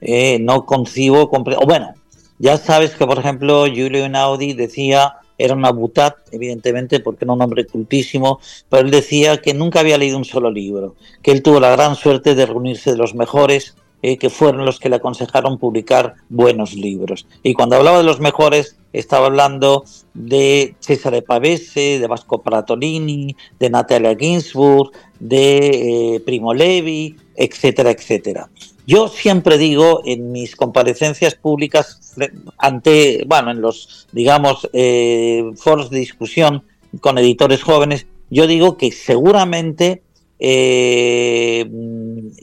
Eh, 0.00 0.38
no 0.40 0.66
concibo, 0.66 1.30
o 1.30 1.66
bueno, 1.66 1.94
ya 2.38 2.56
sabes 2.58 2.96
que 2.96 3.06
por 3.06 3.20
ejemplo 3.20 3.66
Julio 3.66 4.04
Einaudi 4.04 4.52
decía 4.52 5.14
era 5.44 5.54
una 5.54 5.70
butat, 5.70 6.16
evidentemente, 6.30 7.00
porque 7.00 7.24
era 7.24 7.32
un 7.32 7.42
hombre 7.42 7.66
cultísimo, 7.66 8.40
pero 8.68 8.84
él 8.84 8.90
decía 8.90 9.40
que 9.40 9.54
nunca 9.54 9.80
había 9.80 9.98
leído 9.98 10.18
un 10.18 10.24
solo 10.24 10.50
libro, 10.50 10.94
que 11.22 11.32
él 11.32 11.42
tuvo 11.42 11.58
la 11.58 11.70
gran 11.70 11.96
suerte 11.96 12.34
de 12.34 12.46
reunirse 12.46 12.92
de 12.92 12.96
los 12.96 13.14
mejores, 13.14 13.74
eh, 14.02 14.18
que 14.18 14.30
fueron 14.30 14.64
los 14.64 14.80
que 14.80 14.88
le 14.88 14.96
aconsejaron 14.96 15.58
publicar 15.58 16.14
buenos 16.28 16.74
libros. 16.74 17.26
Y 17.42 17.54
cuando 17.54 17.76
hablaba 17.76 17.98
de 17.98 18.04
los 18.04 18.18
mejores, 18.18 18.76
estaba 18.92 19.26
hablando 19.26 19.84
de 20.12 20.74
César 20.80 21.22
Pavese, 21.22 21.98
de 22.00 22.06
Vasco 22.06 22.42
Pratolini, 22.42 23.36
de 23.58 23.70
Natalia 23.70 24.16
Ginsburg, 24.16 24.90
de 25.20 26.16
eh, 26.16 26.20
Primo 26.20 26.52
Levi, 26.52 27.16
etcétera, 27.36 27.90
etcétera. 27.90 28.48
Yo 28.86 29.08
siempre 29.08 29.58
digo 29.58 30.02
en 30.04 30.32
mis 30.32 30.56
comparecencias 30.56 31.34
públicas 31.34 32.16
ante, 32.58 33.24
bueno, 33.26 33.52
en 33.52 33.60
los, 33.60 34.08
digamos, 34.12 34.68
eh, 34.72 35.44
foros 35.56 35.88
de 35.90 36.00
discusión 36.00 36.64
con 37.00 37.16
editores 37.18 37.62
jóvenes, 37.62 38.06
yo 38.28 38.46
digo 38.46 38.76
que 38.76 38.90
seguramente 38.90 40.02
eh, 40.38 41.64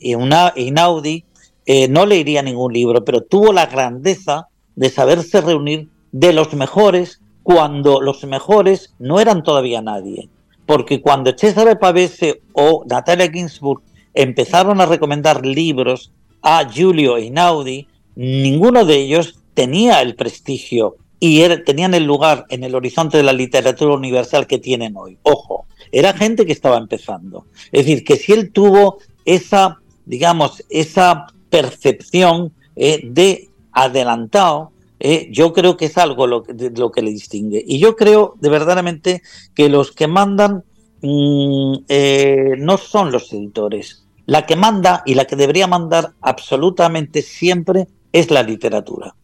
Inaudi 0.01 1.25
eh, 1.65 1.87
no 1.89 2.05
leería 2.05 2.41
ningún 2.41 2.73
libro, 2.73 3.03
pero 3.03 3.21
tuvo 3.21 3.51
la 3.51 3.65
grandeza 3.65 4.47
de 4.75 4.89
saberse 4.89 5.41
reunir 5.41 5.89
de 6.11 6.31
los 6.31 6.53
mejores 6.53 7.21
cuando 7.43 7.99
los 8.01 8.23
mejores 8.23 8.93
no 8.99 9.19
eran 9.19 9.43
todavía 9.43 9.81
nadie. 9.81 10.29
Porque 10.65 11.01
cuando 11.01 11.33
Cesare 11.37 11.75
Pavese 11.75 12.41
o 12.53 12.85
Natalia 12.87 13.29
Ginsburg 13.29 13.81
empezaron 14.13 14.79
a 14.79 14.85
recomendar 14.85 15.45
libros 15.45 16.11
a 16.41 16.69
Giulio 16.69 17.17
Einaudi, 17.17 17.87
ninguno 18.15 18.85
de 18.85 18.97
ellos 18.97 19.39
tenía 19.53 20.01
el 20.01 20.15
prestigio 20.15 20.97
y 21.19 21.45
tenían 21.65 21.93
el 21.93 22.05
lugar 22.05 22.45
en 22.49 22.63
el 22.63 22.75
horizonte 22.75 23.17
de 23.17 23.23
la 23.23 23.33
literatura 23.33 23.93
universal 23.93 24.47
que 24.47 24.57
tienen 24.57 24.95
hoy. 24.95 25.17
Ojo, 25.23 25.65
era 25.91 26.13
gente 26.13 26.45
que 26.45 26.53
estaba 26.53 26.77
empezando. 26.77 27.45
Es 27.71 27.85
decir, 27.85 28.03
que 28.03 28.15
si 28.15 28.31
él 28.31 28.51
tuvo 28.51 28.99
esa, 29.25 29.79
digamos, 30.05 30.63
esa 30.69 31.27
percepción 31.49 32.53
eh, 32.75 33.01
de 33.03 33.49
adelantado, 33.73 34.71
eh, 34.99 35.27
yo 35.31 35.53
creo 35.53 35.77
que 35.77 35.85
es 35.85 35.97
algo 35.97 36.27
lo, 36.27 36.41
de, 36.41 36.71
lo 36.71 36.91
que 36.91 37.01
le 37.01 37.11
distingue. 37.11 37.63
Y 37.65 37.79
yo 37.79 37.95
creo 37.95 38.35
de 38.39 38.49
verdaderamente 38.49 39.21
que 39.53 39.69
los 39.69 39.91
que 39.91 40.07
mandan 40.07 40.63
mm, 41.01 41.73
eh, 41.87 42.53
no 42.57 42.77
son 42.77 43.11
los 43.11 43.31
editores. 43.33 44.05
La 44.29 44.45
que 44.45 44.55
manda 44.55 45.01
y 45.07 45.15
la 45.15 45.25
que 45.25 45.35
debería 45.35 45.65
mandar 45.65 46.11
absolutamente 46.21 47.23
siempre 47.23 47.87
es 48.11 48.29
la 48.29 48.43
literatura. 48.43 49.15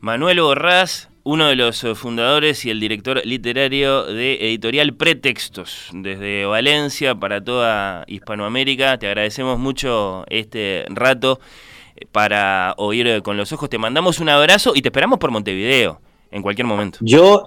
Manuel 0.00 0.40
Borrás, 0.40 1.10
uno 1.24 1.48
de 1.48 1.56
los 1.56 1.84
fundadores 1.94 2.64
y 2.64 2.70
el 2.70 2.80
director 2.80 3.20
literario 3.26 4.04
de 4.04 4.36
Editorial 4.48 4.94
Pretextos, 4.94 5.90
desde 5.92 6.46
Valencia 6.46 7.16
para 7.16 7.44
toda 7.44 8.04
Hispanoamérica. 8.06 8.96
Te 8.98 9.08
agradecemos 9.08 9.58
mucho 9.58 10.24
este 10.30 10.86
rato 10.88 11.38
eh, 11.96 12.06
para 12.10 12.72
oír 12.78 13.20
con 13.20 13.36
los 13.36 13.52
ojos. 13.52 13.68
Te 13.68 13.76
mandamos 13.76 14.20
un 14.20 14.30
abrazo 14.30 14.72
y 14.74 14.80
te 14.80 14.88
esperamos 14.88 15.18
por 15.18 15.30
Montevideo 15.30 16.00
en 16.30 16.40
cualquier 16.40 16.66
momento. 16.66 16.96
Yo, 17.02 17.44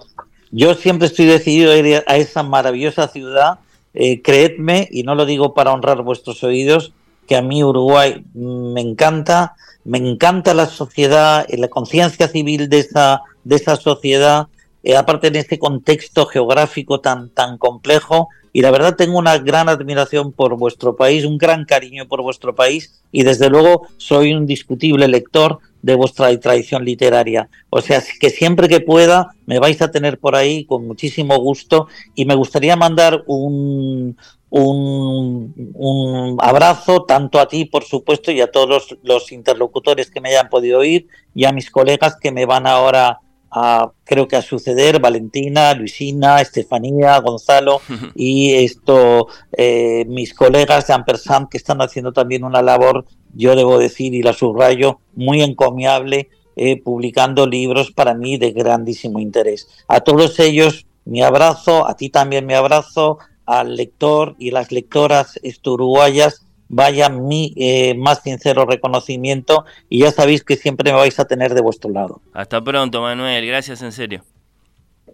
yo 0.52 0.74
siempre 0.74 1.08
estoy 1.08 1.26
decidido 1.26 1.72
a 1.72 1.76
ir 1.76 2.04
a 2.06 2.16
esa 2.18 2.44
maravillosa 2.44 3.08
ciudad. 3.08 3.58
Eh, 3.94 4.22
creedme, 4.22 4.88
y 4.90 5.02
no 5.02 5.14
lo 5.14 5.26
digo 5.26 5.54
para 5.54 5.72
honrar 5.72 6.02
vuestros 6.02 6.44
oídos, 6.44 6.92
que 7.26 7.36
a 7.36 7.42
mí 7.42 7.62
Uruguay 7.62 8.24
me 8.34 8.80
encanta, 8.80 9.54
me 9.84 9.98
encanta 9.98 10.54
la 10.54 10.66
sociedad, 10.66 11.46
la 11.48 11.68
conciencia 11.68 12.28
civil 12.28 12.68
de 12.68 12.80
esa, 12.80 13.22
de 13.44 13.56
esa 13.56 13.76
sociedad, 13.76 14.48
eh, 14.82 14.96
aparte 14.96 15.28
en 15.28 15.36
este 15.36 15.58
contexto 15.58 16.26
geográfico 16.26 17.00
tan, 17.00 17.30
tan 17.30 17.58
complejo, 17.58 18.28
y 18.52 18.62
la 18.62 18.70
verdad 18.70 18.96
tengo 18.96 19.18
una 19.18 19.38
gran 19.38 19.68
admiración 19.68 20.32
por 20.32 20.56
vuestro 20.56 20.96
país, 20.96 21.24
un 21.24 21.38
gran 21.38 21.64
cariño 21.64 22.08
por 22.08 22.22
vuestro 22.22 22.54
país, 22.54 23.02
y 23.12 23.22
desde 23.22 23.48
luego 23.48 23.86
soy 23.96 24.32
un 24.32 24.46
discutible 24.46 25.06
lector 25.06 25.58
de 25.82 25.94
vuestra 25.94 26.36
tradición 26.38 26.84
literaria. 26.84 27.48
O 27.70 27.80
sea, 27.80 28.02
que 28.20 28.30
siempre 28.30 28.68
que 28.68 28.80
pueda 28.80 29.34
me 29.46 29.58
vais 29.58 29.80
a 29.82 29.90
tener 29.90 30.18
por 30.18 30.34
ahí 30.34 30.64
con 30.64 30.86
muchísimo 30.86 31.36
gusto 31.38 31.86
y 32.14 32.24
me 32.24 32.34
gustaría 32.34 32.76
mandar 32.76 33.22
un, 33.26 34.16
un, 34.50 36.36
abrazo 36.40 37.04
tanto 37.04 37.38
a 37.38 37.46
ti, 37.46 37.64
por 37.64 37.84
supuesto, 37.84 38.32
y 38.32 38.40
a 38.40 38.50
todos 38.50 38.96
los, 39.02 39.32
interlocutores 39.32 40.10
que 40.10 40.20
me 40.20 40.30
hayan 40.30 40.48
podido 40.48 40.80
oír 40.80 41.06
y 41.34 41.44
a 41.44 41.52
mis 41.52 41.70
colegas 41.70 42.16
que 42.20 42.32
me 42.32 42.46
van 42.46 42.66
ahora 42.66 43.20
a, 43.50 43.90
creo 44.04 44.28
que 44.28 44.36
a 44.36 44.42
suceder, 44.42 45.00
Valentina, 45.00 45.74
Luisina, 45.74 46.40
Estefanía, 46.40 47.18
Gonzalo 47.18 47.80
y 48.14 48.52
esto, 48.54 49.28
eh, 49.56 50.04
mis 50.06 50.34
colegas 50.34 50.86
de 50.86 50.94
Ampersand 50.94 51.48
que 51.48 51.58
están 51.58 51.80
haciendo 51.82 52.12
también 52.12 52.44
una 52.44 52.62
labor, 52.62 53.04
yo 53.34 53.56
debo 53.56 53.78
decir 53.78 54.14
y 54.14 54.22
la 54.22 54.32
subrayo, 54.32 55.00
muy 55.14 55.42
encomiable, 55.42 56.28
eh, 56.56 56.80
publicando 56.80 57.46
libros 57.46 57.90
para 57.90 58.14
mí 58.14 58.36
de 58.36 58.52
grandísimo 58.52 59.18
interés. 59.18 59.68
A 59.88 60.00
todos 60.00 60.38
ellos, 60.40 60.86
mi 61.04 61.22
abrazo, 61.22 61.86
a 61.86 61.96
ti 61.96 62.10
también 62.10 62.46
mi 62.46 62.54
abrazo, 62.54 63.18
al 63.46 63.74
lector 63.74 64.36
y 64.38 64.52
las 64.52 64.70
lectoras 64.70 65.40
uruguayas 65.64 66.46
vaya 66.70 67.08
mi 67.08 67.52
eh, 67.56 67.94
más 67.94 68.22
sincero 68.22 68.64
reconocimiento 68.64 69.64
y 69.88 70.00
ya 70.00 70.12
sabéis 70.12 70.44
que 70.44 70.56
siempre 70.56 70.92
me 70.92 70.96
vais 70.96 71.18
a 71.18 71.26
tener 71.26 71.52
de 71.52 71.60
vuestro 71.60 71.90
lado. 71.90 72.22
Hasta 72.32 72.62
pronto, 72.62 73.02
Manuel. 73.02 73.44
Gracias 73.46 73.82
en 73.82 73.92
serio. 73.92 74.24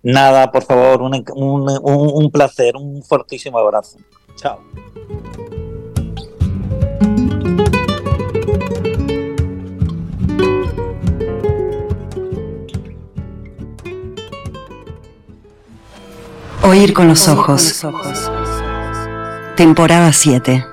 Nada, 0.02 0.52
por 0.52 0.62
favor, 0.62 1.02
un, 1.02 1.24
un, 1.34 1.80
un 1.82 2.30
placer, 2.30 2.76
un 2.76 3.02
fortísimo 3.02 3.58
abrazo. 3.58 3.98
Chao. 4.36 4.60
Oír 16.62 16.92
con 16.92 17.08
los 17.08 17.26
ojos. 17.28 17.86
Temporada 19.56 20.12
7. 20.12 20.64